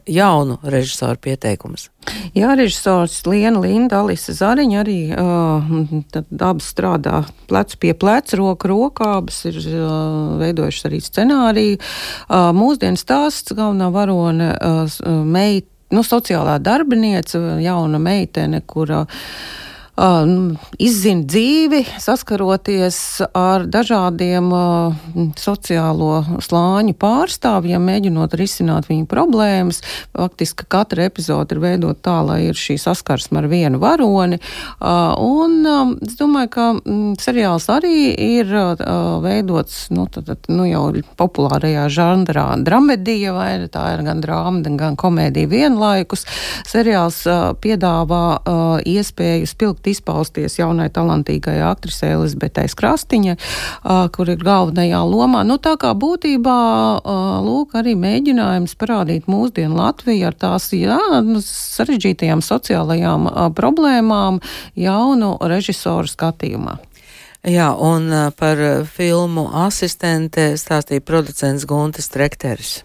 jaunu 0.10 0.58
režisoru 0.66 1.22
pieteikums. 1.22 1.92
Jā, 2.34 2.54
režisors 2.58 3.20
Liena 3.28 3.60
Linda, 3.62 4.00
Alisa 4.04 4.34
Zariņa 4.34 4.78
arī 4.82 4.98
uh, 5.14 5.72
abas 6.40 6.70
strādā 6.72 7.24
plecu 7.50 7.80
pie 7.82 7.94
pleca, 7.98 8.38
roka 8.40 8.70
rokā, 8.72 9.10
abas 9.20 9.42
ir 9.50 9.60
uh, 9.60 10.38
veidojušas 10.42 10.90
arī 10.90 11.02
scenāriju. 11.06 11.80
Uh, 11.80 12.50
mūsdienu 12.56 13.00
stāsts 13.02 13.54
galvenā 13.58 13.92
varone 13.94 14.52
uh, 14.56 15.00
meit, 15.26 15.68
nu, 15.94 16.06
sociālā 16.06 16.58
darbiniece, 16.64 17.42
jauna 17.66 18.02
meitene, 18.02 18.64
kura 18.66 19.04
uh, 19.04 19.24
uh, 20.00 20.56
izzina 20.80 21.26
dzīvi, 21.28 21.84
saskaroties 22.02 23.00
ar 23.36 23.66
dažādiem 23.70 24.50
uh, 24.54 24.96
sociālo 25.40 26.40
slāņu 26.44 26.96
pārstāvjiem, 27.00 27.84
mēģinot 27.90 28.36
risināt 28.40 28.90
viņu 28.90 29.08
problēmas. 29.10 29.82
Faktiski 30.16 30.68
katra 30.72 31.10
epizode 31.10 31.56
ir 31.56 31.64
veidota 31.64 32.02
tā, 32.10 32.18
lai 32.26 32.40
ir 32.50 32.60
šī 32.60 32.78
saskarsme 32.82 33.42
ar 33.42 33.50
vienu 33.52 33.82
varoni. 33.82 34.40
Uh, 34.80 35.14
un 35.20 35.60
es 36.06 36.16
domāju, 36.20 36.52
ka 36.56 36.68
mm, 36.78 37.18
seriāls 37.22 37.70
arī 37.72 38.14
ir 38.14 38.54
veidots 39.24 39.90
nu, 39.96 40.08
tad, 40.12 40.32
nu, 40.52 40.66
jau 40.70 40.86
populārajā 41.20 41.88
žanrā 41.94 42.48
dramedija, 42.64 43.34
vai 43.36 43.50
tā 43.72 43.86
ir 43.96 44.06
gan 44.08 44.24
drāma, 44.24 44.64
gan 44.80 44.98
komēdija 45.00 45.50
vienlaikus. 45.52 46.26
Seriāls 46.70 47.22
piedāvā 47.64 48.24
iespēju 48.88 49.50
spilgt 49.50 49.89
izpausties 49.92 50.60
jaunai 50.60 50.90
talantīgai 50.94 51.58
aktrisei 51.68 52.14
Elizabetei 52.16 52.70
Skrastiņai, 52.72 53.36
kur 54.16 54.32
ir 54.32 54.44
galvenajā 54.44 55.02
lomā. 55.06 55.44
Nu, 55.48 55.60
tā 55.62 55.76
kā 55.82 55.94
būtībā, 55.98 56.58
lūk, 57.46 57.78
arī 57.80 57.96
mēģinājums 58.00 58.76
parādīt 58.80 59.30
mūsdienu 59.32 59.80
Latviju 59.80 60.30
ar 60.30 60.38
tās, 60.40 60.70
jā, 60.76 61.00
nu, 61.26 61.42
sarežģītajām 61.46 62.44
sociālajām 62.46 63.32
problēmām 63.58 64.42
jaunu 64.80 65.36
režisoru 65.42 66.10
skatījumā. 66.10 66.80
Jā, 67.48 67.72
un 67.72 68.12
par 68.36 68.60
filmu 68.92 69.48
asistente 69.64 70.52
stāstīja 70.60 71.06
producents 71.08 71.64
Guntis 71.70 72.12
Trekteris. 72.12 72.82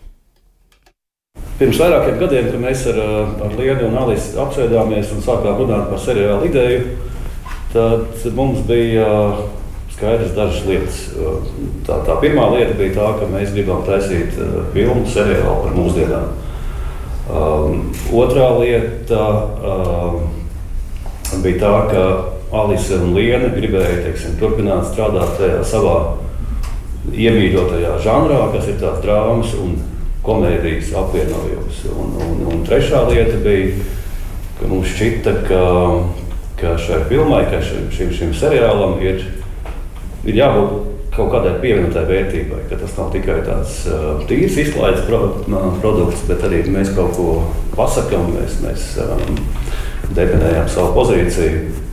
Pirms 1.54 1.78
vairākiem 1.78 2.16
gadiem, 2.18 2.46
kad 2.50 2.62
mēs 2.64 2.80
ar, 2.90 2.96
ar 3.46 3.52
Lienu 3.54 3.86
un 3.86 3.98
Alisu 4.00 4.40
apsēdāmies 4.42 5.12
un 5.14 5.20
sākām 5.22 5.60
runāt 5.60 5.84
par 5.86 6.00
seriālu 6.02 6.48
ideju, 6.48 6.96
tad 7.70 8.24
mums 8.34 8.64
bija 8.66 9.06
skaidrs 9.94 10.32
dažas 10.34 10.66
lietas. 10.66 10.98
Tā, 11.86 12.00
tā 12.08 12.16
pirmā 12.24 12.48
lieta 12.56 12.74
bija 12.74 12.96
tā, 12.96 13.12
ka 13.20 13.30
mēs 13.30 13.54
gribam 13.54 13.86
taisīt 13.86 14.34
filmu 14.74 15.06
seriālu 15.06 15.54
par 15.68 15.78
mūsdienām. 15.78 16.26
Um, 17.24 17.86
otrā 18.18 18.50
lieta 18.58 19.22
um, 19.70 20.26
bija 21.38 21.62
tā, 21.62 21.72
ka 21.94 22.04
Alise 22.64 22.98
un 22.98 23.14
Liena 23.14 23.54
gribēja 23.54 24.02
teiksim, 24.08 24.34
turpināt 24.42 24.90
strādāt 24.90 25.38
tajā 25.38 25.62
savā 25.70 25.96
iemīļotajā 27.14 27.98
žanrā, 28.02 28.46
kas 28.58 28.72
ir 28.74 28.82
tāds 28.82 29.06
drāmas 29.06 29.54
un 29.62 29.78
komēdijas 30.24 30.94
apvienojums. 30.98 31.84
Un, 31.92 32.16
un, 32.24 32.40
un 32.52 32.64
trešā 32.66 33.04
lieta 33.10 33.36
bija, 33.44 33.74
ka 34.60 34.70
mums 34.70 34.90
šķita, 34.94 35.36
ka, 35.48 35.62
ka 36.60 36.74
šai 36.80 37.04
filmai, 37.10 37.44
ka 37.50 37.60
šim, 37.64 37.90
šim, 37.94 38.12
šim 38.16 38.34
seriālam 38.36 38.98
ir, 39.04 39.22
ir 40.24 40.40
jābūt 40.40 40.90
kaut 41.14 41.30
kādai 41.30 41.52
pievienotai 41.62 42.02
vērtībai, 42.08 42.64
ka 42.70 42.78
tas 42.80 42.96
nav 42.98 43.12
tikai 43.14 43.38
tāds 43.46 43.84
uh, 43.86 44.24
tīrs 44.26 44.56
izklaides 44.64 45.04
pro, 45.06 45.20
produkts, 45.82 46.24
bet 46.26 46.42
arī 46.46 46.64
mēs 46.74 46.90
kaut 46.96 47.14
ko 47.14 47.28
pasakām, 47.76 48.32
mēs, 48.34 48.58
mēs 48.64 48.88
um, 49.04 49.38
definējam 50.16 50.66
savu 50.72 50.94
pozīciju. 50.96 51.83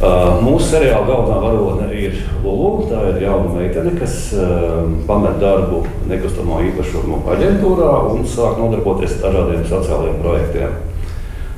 Uh, 0.00 0.38
mūsu 0.40 0.64
seriāla 0.64 1.04
galvenā 1.04 1.40
varone 1.42 1.86
ir 1.92 2.14
Lulu. 2.40 2.86
Tā 2.88 3.02
ir 3.10 3.18
jauna 3.26 3.50
meitene, 3.52 3.90
kas 4.00 4.30
uh, 4.32 4.86
pamet 5.04 5.34
darbu 5.42 5.82
nekustamo 6.08 6.62
īpašumu 6.70 7.18
aģentūrā 7.34 7.90
un 8.08 8.24
sāk 8.24 8.56
nodarboties 8.62 9.18
ar 9.18 9.34
dažādiem 9.34 9.66
sociālajiem 9.68 10.22
projektiem. 10.22 10.78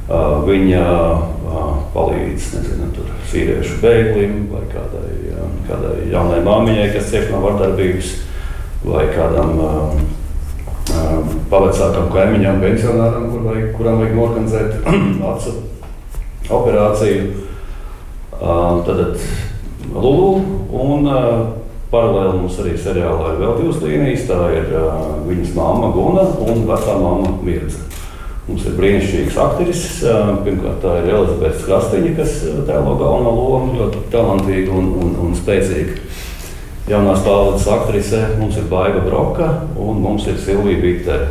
Uh, 0.09 0.40
viņa 0.48 0.83
palīdz 1.94 2.48
nezinu, 2.57 2.88
tur, 2.96 3.12
sīriešu 3.31 3.78
bēglim 3.85 4.48
vai 4.50 4.64
kādai, 4.72 5.12
kādai 5.68 5.94
jaunai 6.11 6.40
māmiņai, 6.42 6.88
kas 6.96 7.12
cieš 7.12 7.31
no 7.31 7.44
vardarbības, 7.44 8.11
vai 8.88 9.07
kādam 9.14 9.55
pavecākam 11.52 12.11
kaimiņam, 12.11 12.59
pensionāram, 12.64 13.31
kur 13.31 13.46
vajag, 13.46 13.70
kuram 13.78 14.02
vajag 14.02 14.18
norganizēt 14.18 14.90
acu 15.31 15.57
operāciju. 16.59 17.51
Tad 18.42 19.20
Lulu 19.92 20.40
un 20.74 21.07
paralēli 21.92 22.40
mums 22.40 22.57
arī 22.62 22.72
seriālā 22.81 23.35
ir 23.35 23.40
vēl 23.42 23.59
divas 23.61 23.83
līnijas. 23.85 24.26
Tā 24.31 24.38
ir 24.57 24.72
viņas 25.28 25.55
mamma 25.55 25.92
Guna 25.94 26.24
un 26.42 26.64
vecā 26.66 26.96
mamma 26.98 27.37
Mirza. 27.44 27.85
Mums 28.48 28.64
ir 28.66 28.74
brīnišķīgs 28.74 29.38
aktris. 29.38 29.85
Pirmkārt, 30.42 30.81
tā 30.83 30.96
ir 31.02 31.12
Elizabete 31.12 31.62
Krastiņa, 31.62 32.16
kas 32.16 32.40
tēlo 32.66 32.96
galveno 32.98 33.37
lomu, 33.37 33.76
ļoti 33.78 34.02
talantīga 34.11 34.74
un, 34.74 34.90
un, 35.05 35.14
un 35.28 35.38
spēcīga. 35.38 36.00
Jaunās 36.90 37.22
paudzes 37.22 37.68
aktrise 37.70 38.24
mums 38.40 38.59
ir 38.59 38.66
Baiva 38.66 39.05
Broka 39.05 39.52
un 39.78 40.02
mums 40.02 40.26
ir 40.26 40.40
Silvija 40.42 40.83
Bitere. 40.83 41.31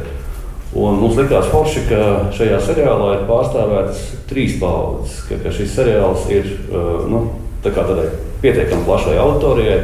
Un 0.71 1.01
mums 1.01 1.19
likās 1.19 1.51
forši, 1.51 1.83
ka 1.89 2.03
šajā 2.37 2.61
seriālā 2.63 3.17
ir 3.17 3.25
pārstāvētas 3.27 4.20
trīs 4.31 4.57
paudzes. 4.61 5.21
Ka, 5.27 5.39
ka 5.43 5.53
šis 5.55 5.75
seriāls 5.75 6.27
ir 6.33 6.47
uh, 6.71 7.03
nu, 7.11 7.25
tā 7.63 7.73
tādai 7.75 8.09
pietiekami 8.41 8.87
plašai 8.87 9.17
auditorijai. 9.21 9.81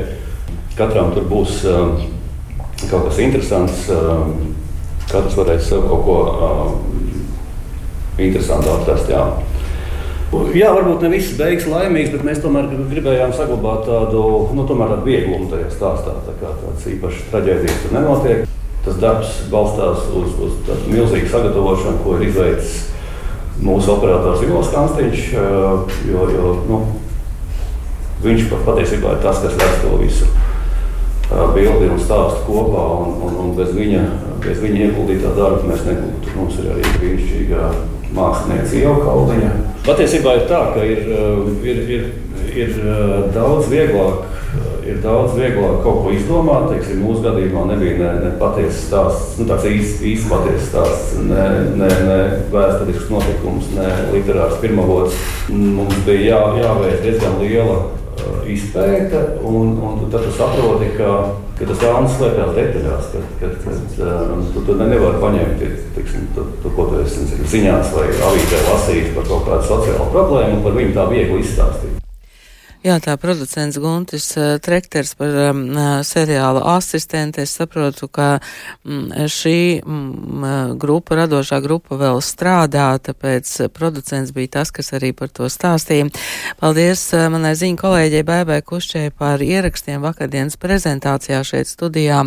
Katram 0.77 1.11
tur 1.13 1.27
būs 1.29 1.61
um, 1.69 1.97
kaut 2.87 3.09
kas 3.09 3.21
interesants. 3.23 3.87
Um, 3.93 4.55
katrs 5.07 5.37
varēs 5.39 5.69
sev 5.69 5.85
kaut 5.87 6.03
ko 6.07 6.17
um, 6.27 6.97
interesantu 8.19 8.73
atrast. 8.75 9.11
Jā. 9.11 9.23
Jā, 10.57 10.73
varbūt 10.75 11.05
ne 11.05 11.13
viss 11.13 11.37
beigas 11.39 11.69
laimīgs, 11.71 12.11
bet 12.11 12.25
mēs 12.27 12.41
tomēr 12.43 12.67
gribējām 12.89 13.31
saglabāt 13.35 13.85
tādu, 13.87 14.23
nu, 14.57 14.65
tādu 14.67 14.99
vieglumu 15.05 15.47
tajā 15.53 15.69
stāstā. 15.71 16.17
Tā 16.25 16.35
kā 16.41 16.51
tāds 16.59 16.89
īpašs 16.91 17.29
traģēdijas 17.31 17.81
tur 17.85 17.95
nenotiek 17.95 18.43
tas 18.87 18.99
darbs 19.03 19.31
balstās 19.51 20.03
uz, 20.15 20.35
uz 20.43 20.83
milzīgu 20.87 21.27
sagatavošanu, 21.31 22.03
ko 22.03 22.17
ir 22.17 22.27
izveicis 22.29 22.75
mūsu 23.63 23.93
operators 23.95 24.43
Ivols 24.45 24.71
Kanstiņš. 24.73 25.27
Jo, 26.09 26.27
jo, 26.33 26.53
nu, 26.69 26.81
viņš 28.23 28.49
patiesībā 28.65 29.15
ir 29.15 29.23
tas, 29.25 29.41
kas 29.43 29.57
redz 29.57 29.81
to 29.83 29.97
visu 30.01 30.29
bildi 31.27 31.89
un 31.91 31.99
stāstu 31.99 32.45
kopā. 32.47 32.85
Un, 33.01 33.17
un, 33.27 33.39
un 33.43 33.55
bez, 33.57 33.73
viņa, 33.75 34.03
bez 34.45 34.61
viņa 34.63 34.87
ieguldītā 34.87 35.33
darba 35.37 35.71
mēs 35.71 35.83
nebūtu. 35.87 36.35
Mums 36.37 36.59
ir 36.61 36.71
arī 36.73 36.93
brīnišķīga 36.97 37.71
mākslinieca 38.17 38.79
Ieva 38.79 38.95
Kalniņa. 39.03 39.51
Patiesībā 39.87 40.37
ir 40.37 40.47
tā, 40.49 40.61
ka 40.75 40.85
ir, 40.87 41.11
ir, 41.67 41.83
ir, 41.97 42.07
ir 42.63 42.79
daudz 43.35 43.69
vieglāk 43.71 44.25
ir 44.87 45.01
daudz 45.03 45.35
vieglāk 45.37 45.81
kaut 45.85 46.03
ko 46.05 46.13
izdomāt. 46.15 46.69
Teiksim, 46.71 47.03
mūsu 47.03 47.23
gadījumā 47.25 47.65
nebija 47.71 47.97
ne, 47.99 48.11
ne 48.23 48.31
patiesa 48.39 48.79
stāsts, 48.79 49.35
nu, 49.39 49.47
tāds 49.49 49.67
īsts, 49.69 50.05
īsts 50.13 50.29
patiesa 50.31 50.65
stāsts, 50.69 51.17
ne, 51.27 51.45
ne, 51.79 51.91
ne 52.07 52.17
vēsturisks 52.53 53.11
notikums, 53.13 53.71
ne 53.77 53.89
literārs 54.13 54.59
pirmavots. 54.63 55.19
Mums 55.51 55.99
bija 56.07 56.31
jā, 56.31 56.41
jāveic 56.61 57.03
diezgan 57.03 57.37
liela 57.41 57.77
uh, 57.81 58.39
izpēta, 58.47 59.23
un, 59.47 59.75
un 59.83 60.07
tad 60.11 60.25
tu 60.27 60.33
saproti, 60.37 60.89
ka, 60.97 61.13
ka 61.59 61.69
tas 61.69 61.83
vēlams 61.83 62.17
slēpjas 62.17 62.55
detaļās, 62.57 63.11
ka, 63.13 63.23
ka, 63.43 63.53
ka 63.67 63.77
uh, 64.07 64.33
tu, 64.55 64.65
tu 64.67 64.79
nevari 64.81 65.23
paņemt, 65.23 65.63
tiksim, 65.97 66.27
tu, 66.35 66.49
tu, 66.63 66.73
ko 66.77 66.89
tu 66.91 67.03
esi 67.03 67.27
ziņās 67.57 67.95
vai 67.95 68.09
avītē 68.31 68.65
lasījis 68.71 69.15
par 69.17 69.31
kaut 69.31 69.47
kādu 69.51 69.71
sociālu 69.75 70.11
problēmu, 70.15 70.59
un 70.59 70.67
par 70.67 70.77
viņu 70.79 70.97
tā 70.97 71.07
viegli 71.13 71.43
izstāstīt. 71.45 71.96
Jā, 72.85 72.99
tā 73.01 73.15
producents 73.17 73.79
Guntis 73.81 74.27
uh, 74.37 74.59
Trekters 74.61 75.15
par 75.17 75.33
um, 75.47 75.63
seriāla 76.05 76.61
asistenti. 76.75 77.41
Es 77.41 77.55
saprotu, 77.57 78.05
ka 78.05 78.27
um, 78.85 79.07
šī 79.09 79.81
um, 79.81 80.45
grupa, 80.77 81.17
radošā 81.17 81.57
grupa 81.65 81.97
vēl 81.97 82.21
strādā, 82.21 82.91
tāpēc 83.01 83.49
producents 83.73 84.29
bija 84.35 84.59
tas, 84.59 84.69
kas 84.69 84.93
arī 84.93 85.09
par 85.17 85.31
to 85.33 85.49
stāstīja. 85.49 86.11
Paldies 86.61 87.01
manai 87.33 87.55
ziņu 87.57 87.79
kolēģei 87.81 88.27
Bēbai 88.27 88.59
Kušķai 88.69 89.09
par 89.17 89.41
ierakstiem 89.41 90.05
vakardienas 90.05 90.59
prezentācijā 90.61 91.41
šeit 91.49 91.71
studijā 91.71 92.21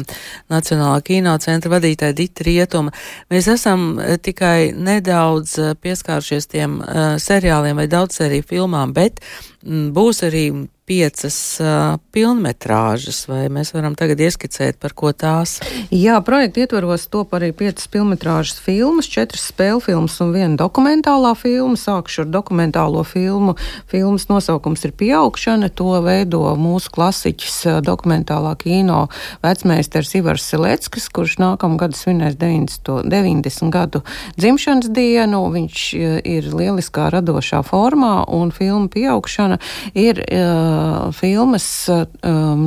Nacionālā 0.51 0.99
kino 1.07 1.37
centra 1.39 1.77
vadītāja 1.77 2.19
Dita 2.19 2.49
Rietuma. 2.49 2.97
Mēs 3.31 3.47
esam 3.55 3.95
tikai 4.19 4.73
nedaudz 4.75 5.55
pieskāršies 5.79 6.51
tiem 6.51 6.81
uh, 6.83 7.15
seriāliem 7.23 7.79
vai 7.79 7.87
daudz 7.87 8.19
seriju 8.19 8.51
filmām, 8.51 8.99
bet 8.99 9.23
Mm, 9.61 9.91
būs 9.93 10.23
arī 10.25 10.47
un 10.51 10.69
piecas 10.91 11.37
uh, 11.63 12.01
pilnmetrāžas, 12.11 13.23
vai 13.31 13.45
mēs 13.53 13.71
varam 13.77 13.95
tagad 13.99 14.19
ieskicēt, 14.25 14.81
par 14.83 14.95
ko 14.99 15.13
tās? 15.15 15.61
Jā, 15.95 16.17
projekta 16.27 16.65
ietvaros 16.65 17.07
top 17.13 17.37
arī 17.39 17.53
piecas 17.55 17.87
pilnmetrāžas 17.93 18.59
filmas, 18.65 19.07
četras 19.11 19.47
spēļu 19.53 19.85
filmas 19.85 20.19
un 20.25 20.33
viena 20.35 20.59
dokumentālā 20.59 21.37
filma. 21.39 21.79
Sākšu 21.79 22.25
ar 22.25 22.33
dokumentālo 22.35 23.05
filmu. 23.07 23.55
Filmas 23.91 24.27
nosaukums 24.31 24.83
ir 24.89 24.95
Pieaugšana. 24.99 25.71
To 25.79 26.01
veido 26.03 26.43
mūsu 26.59 26.91
klasiķis 26.97 27.61
dokumentālā 27.87 28.57
kino 28.59 29.05
vecmeistars 29.45 30.17
Ivars 30.19 30.49
Sileckis, 30.51 31.07
kurš 31.15 31.39
nākamgad 31.39 31.95
svinēs 31.99 32.35
90, 32.41 33.07
90 33.07 33.71
gadu 33.71 34.03
dzimšanas 34.41 34.91
dienu. 34.91 35.45
Viņš 35.55 35.87
ir 36.27 36.51
lieliskā 36.51 37.13
radošā 37.15 37.63
formā 37.71 38.25
un 38.27 38.51
filma 38.55 38.91
Pieaugšana 38.91 39.61
ir 39.95 40.25
uh, 40.27 40.80
filmas 41.17 41.67
um, 41.91 42.67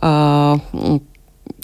uh, 0.00 0.98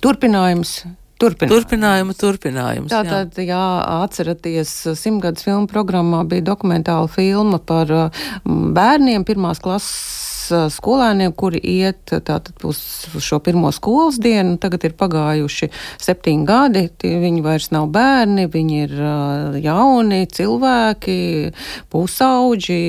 turpinājums. 0.03 0.79
Turpinājums. 1.17 1.55
Turpinājuma 1.55 2.15
turpinājums. 2.21 2.93
Tātad, 2.93 3.39
jā. 3.41 3.49
jā, 3.55 3.67
atceraties, 4.05 4.73
simtgadus 5.01 5.47
filmu 5.47 5.65
programmā 5.71 6.21
bija 6.29 6.45
dokumentāla 6.51 7.09
filma 7.09 7.57
par 7.57 7.89
bērniem 8.45 9.25
pirmās 9.25 9.63
klases 9.65 10.36
skolēniem, 10.51 11.33
kuri 11.37 11.61
iet 11.61 12.11
tātad 12.11 12.65
uz 12.67 12.79
šo 13.23 13.39
pirmo 13.45 13.73
skolas 13.75 14.19
dienu. 14.23 14.57
Tagad 14.63 14.87
ir 14.89 14.95
pagājuši 14.99 15.71
septiņi 16.03 16.47
gadi, 16.49 16.85
viņi 17.03 17.45
vairs 17.45 17.71
nav 17.75 17.89
bērni, 17.95 18.47
viņi 18.53 18.81
ir 18.87 18.95
jauni 19.65 20.23
cilvēki, 20.31 21.19
pusauģi, 21.93 22.81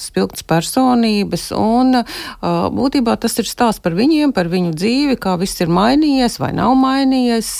spilgts 0.00 0.46
personības. 0.46 1.48
Un 1.56 2.02
būtībā 2.42 3.16
tas 3.20 3.36
ir 3.40 3.48
stāsts 3.48 3.82
par 3.84 3.96
viņiem, 3.98 4.34
par 4.36 4.50
viņu 4.52 4.74
dzīvi, 4.76 5.18
kā 5.20 5.36
viss 5.40 5.60
ir 5.64 5.72
mainījies 5.72 6.38
vai 6.42 6.52
nav 6.56 6.76
mainījies. 6.80 7.50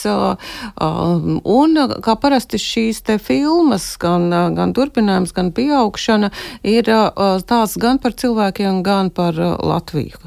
Un 0.77 1.81
kā 2.05 2.17
parasti 2.21 2.61
šīs 2.61 3.03
te 3.07 3.19
filmas, 3.23 3.89
gan, 4.01 4.29
gan 4.57 4.75
turpinājums, 4.77 5.35
gan 5.37 5.53
pieaugšana, 5.57 6.33
ir 6.67 6.91
tās 7.49 7.77
gan 7.81 8.01
par 8.03 8.17
cilvēkiem, 8.17 8.83
gan 8.87 9.11
par 9.17 9.39
Latviju, 9.41 10.21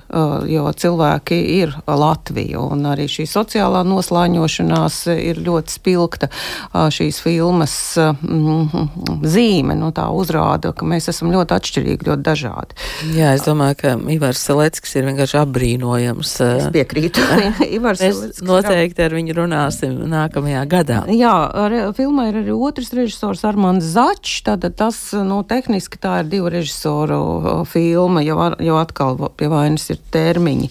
jo 0.49 0.65
cilvēki 0.81 1.37
ir 1.59 1.75
Latvija, 1.87 2.61
un 2.61 2.87
arī 2.89 3.07
šī 3.11 3.27
sociālā 3.29 3.83
noslāņošanās 3.87 5.01
ir 5.13 5.41
ļoti 5.45 5.75
spilgta. 5.77 6.29
Šīs 6.73 7.21
filmas 7.23 7.75
mm, 7.99 9.21
zīme, 9.29 9.77
nu 9.79 9.91
tā 9.95 10.07
uzrāda, 10.15 10.73
ka 10.75 10.87
mēs 10.87 11.09
esam 11.11 11.31
ļoti 11.33 11.55
atšķirīgi, 11.55 12.09
ļoti 12.09 12.25
dažādi. 12.25 12.79
Jā, 13.15 13.33
es 13.37 13.45
domāju, 13.45 13.77
ka 13.83 13.93
Ivars 14.15 14.41
Seleckis 14.43 14.95
ir 14.97 15.07
vienkārši 15.09 15.39
apbrīnojams. 15.43 16.33
Es 16.47 16.69
piekrītu. 16.73 17.23
Ivars 17.77 18.01
Seleckis. 18.01 18.43
Noteikti 18.45 19.05
ar 19.05 19.15
viņu 19.15 19.37
runāsim 19.37 19.95
nākamajā 20.09 20.63
gadā. 20.71 21.03
Jā, 21.13 21.35
ar, 21.63 21.77
filmā 21.97 22.29
ir 22.31 22.41
arī 22.43 22.55
otrs 22.55 22.93
režisors 22.95 23.45
Armands 23.47 23.91
Začs, 23.93 24.41
tātad 24.47 24.77
tas, 24.79 24.97
nu, 25.13 25.41
tehniski 25.47 25.99
tā 26.01 26.19
ir 26.23 26.31
divu 26.31 26.51
režisoru 26.53 27.63
filma, 27.69 28.23
ar, 28.47 28.57
jau 28.63 28.78
atkal 28.81 29.17
pie 29.37 29.49
vainas 29.51 29.89
ir 29.93 29.99
termiņi. 30.13 30.69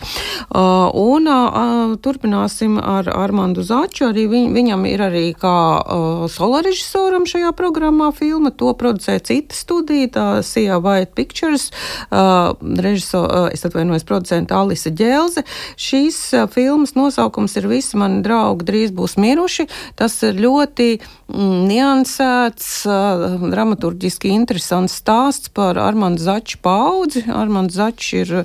Uh, 0.48 0.88
un 0.98 1.28
uh, 1.28 1.94
turpināsim 2.02 2.78
ar 2.80 3.08
Armandu 3.12 3.64
Začu, 3.66 4.08
arī 4.10 4.26
viņ, 4.30 4.50
viņam 4.56 4.86
ir 4.88 5.04
arī 5.08 5.24
kā 5.38 5.56
uh, 5.78 6.24
solo 6.32 6.62
režisoram 6.64 7.26
šajā 7.28 7.52
programmā 7.58 8.10
filma, 8.16 8.50
to 8.50 8.72
producē 8.78 9.18
cita 9.22 9.56
studija, 9.56 10.10
tā 10.14 10.26
Sija 10.46 10.78
White 10.82 11.14
Pictures, 11.18 11.68
uh, 12.10 12.54
režisor, 12.58 13.26
uh, 13.28 13.48
es 13.52 13.64
atvainojos, 13.66 14.06
producenta 14.08 14.58
Alisa 14.60 14.92
Ģelze. 14.94 15.44
Šīs 15.78 16.20
uh, 16.36 16.46
filmas 16.50 16.94
nosaukums 16.98 17.56
ir 17.58 17.68
Visi 17.68 17.98
mani 18.00 18.22
draugi 18.24 18.66
drīz 18.68 18.94
būs 18.96 19.18
miruši. 19.20 19.68
Tas 19.98 20.16
ir 20.26 20.38
ļoti 20.40 20.88
mm, 20.98 21.58
niansēts, 21.68 22.70
uh, 22.88 23.38
dramaturgiski 23.52 24.32
interesants 24.34 24.98
stāsts 25.02 25.52
par 25.54 25.78
Armandu 25.80 26.24
Začu 26.24 26.60
paudzi. 26.64 27.24
Armands 27.28 27.76
Začs 27.98 28.12
ir 28.14 28.30
uh, 28.38 28.44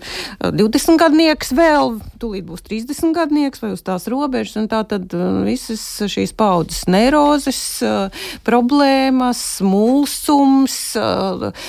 20 0.51 0.97
gadnieks 0.97 1.51
vēl, 1.53 1.99
tūlīt 2.21 2.45
būs 2.47 2.63
30 2.65 3.13
gadnieks 3.13 3.61
vai 3.61 3.73
uz 3.75 3.83
tās 3.85 4.07
robežas, 4.09 4.55
un 4.57 4.67
tā 4.71 4.81
tad 4.89 5.13
uh, 5.13 5.43
visas 5.45 5.83
šīs 6.09 6.33
paudzes 6.37 6.87
neirozes, 6.89 7.59
uh, 7.85 8.25
problēmas, 8.45 9.61
mulsums. 9.61 10.77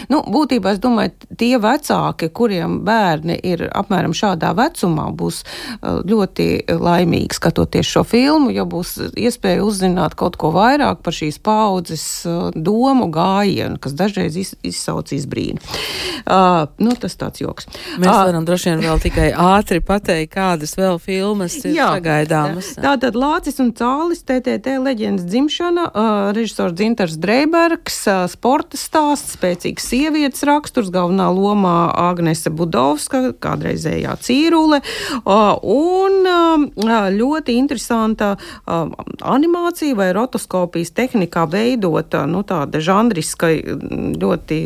Nu, 0.08 0.22
būtībā 0.32 0.74
es 0.74 0.80
domāju, 0.80 1.12
tie 1.38 1.58
vecāki, 1.60 2.30
kuriem 2.34 2.80
bērni 2.86 3.36
ir 3.44 3.66
apmēram 3.68 4.14
šādā 4.16 4.52
vecumā, 4.56 5.10
būs 5.14 5.42
ļoti 5.82 6.46
laimīgi 6.68 7.36
skatoties 7.36 7.88
šo 7.88 8.04
filmu, 8.08 8.52
jo 8.54 8.64
būs 8.68 8.96
iespēja 9.20 9.64
uzzināt 9.64 10.16
kaut 10.18 10.38
ko 10.40 10.52
vairāk 10.54 11.02
par 11.04 11.16
šīs 11.16 11.40
paudzes 11.44 12.06
domu 12.54 13.08
gājienu, 13.14 13.80
kas 13.82 13.96
dažreiz 13.96 14.38
iz, 14.40 14.54
izsauc 14.66 15.12
izbrīnu. 15.14 15.62
Uh, 16.24 16.64
nu, 16.82 16.94
tas 17.00 17.16
tāds 17.20 17.42
joks. 17.42 17.68
Mēs 17.98 18.08
varam 18.10 18.44
droši 18.46 18.70
vien 18.70 18.82
vēl 18.84 19.00
tikai 19.02 19.28
ātri 19.38 19.80
pateikt, 19.84 20.32
kādas 20.34 20.74
vēl 20.78 20.98
filmas 21.02 21.56
ir 21.62 21.76
jā, 21.76 21.88
sagaidāmas. 21.96 22.72
Tātad 22.80 23.16
Lācis 23.18 23.60
un 23.62 23.72
Cālis, 23.76 24.24
TTT 24.26 24.76
leģendas 24.82 25.26
dzimšana, 25.28 25.86
uh, 25.90 26.10
režisors 26.36 26.74
Dzintars 26.76 27.16
Dreibergs, 27.22 27.98
uh, 28.10 28.24
sporta 28.30 28.78
stāsts, 28.80 29.36
spēcīgs 29.38 29.88
sievietes 29.90 30.44
raksturs, 30.46 30.90
galvenā 30.94 31.28
lomā 31.34 31.76
Agnese 32.06 32.52
Budovska, 32.54 33.34
kādreizējā 33.42 34.16
cīrule, 34.24 34.80
uh, 35.22 35.54
un 35.62 36.30
uh, 36.30 37.08
ļoti 37.14 37.58
interesanta 37.60 38.34
uh, 38.36 38.94
animācija 39.22 39.98
vai 39.98 40.10
rotoskopijas 40.16 40.94
tehnikā 40.96 41.46
veidota, 41.50 42.24
nu 42.30 42.44
tāda 42.46 42.82
žanriska, 42.82 43.52
ļoti 44.20 44.60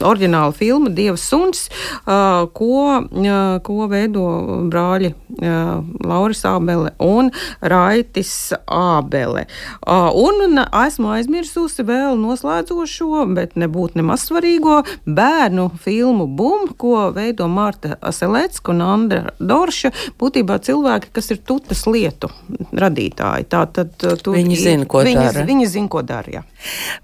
oriģināla 0.00 0.56
filma 0.56 0.90
Dievs 0.94 1.24
suns, 1.30 1.66
uh, 1.70 2.19
ko, 2.56 3.00
uh, 3.00 3.58
ko 3.64 3.86
veido 3.90 4.24
brāļi 4.70 5.12
uh, 5.12 5.80
Lauris 6.06 6.42
Ābele 6.48 6.92
un 7.02 7.30
Raitis 7.60 8.52
Ābele. 8.66 9.46
Un 9.86 10.60
esmu 10.60 11.12
aizmirsusi 11.14 11.84
vēl 11.86 12.18
noslēdzošo, 12.20 13.24
bet 13.36 13.56
nebūtu 13.60 14.00
nemaz 14.00 14.26
svarīgo 14.28 14.80
bērnu 15.06 15.70
filmu 15.82 16.26
Bum, 16.26 16.68
ko 16.78 17.08
veido 17.14 17.48
Marta 17.50 17.96
Aselecka 18.00 18.74
un 18.74 18.84
Andra 18.84 19.34
Dorša. 19.38 19.92
Būtībā 20.20 20.60
cilvēki, 20.64 21.12
kas 21.16 21.30
ir 21.34 21.42
tutas 21.46 21.86
lietu 21.88 22.30
radītāji. 22.72 23.48
Tā 23.50 23.64
tad 23.72 23.96
tur 23.98 24.36
viņi 24.36 24.60
zina, 24.60 24.88
ko 24.90 25.04
viņi, 25.06 25.20
dara. 25.20 25.46
Viņi 25.48 25.68
zina, 25.70 25.90
ko 25.90 26.04
dara. 26.06 26.40
Jā. 26.40 26.44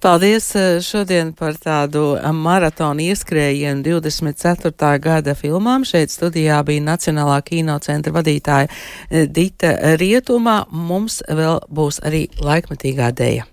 Paldies 0.05 0.51
šodien 0.85 1.33
par 1.37 1.57
tādu 1.61 2.05
maratonu 2.37 3.07
ieskrējienu 3.11 3.85
24. 3.87 4.75
Gada 5.07 5.37
filmām. 5.39 5.87
Šeit 5.87 6.13
studijā 6.15 6.61
bija 6.67 6.85
Nacionālā 6.85 7.41
kinocentra 7.47 8.15
vadītāja 8.17 9.27
Dita 9.27 9.77
Rietumā. 10.01 10.63
Mums 10.71 11.23
vēl 11.29 11.63
būs 11.71 12.03
arī 12.07 12.27
laikmatīgā 12.43 13.13
dēja. 13.17 13.47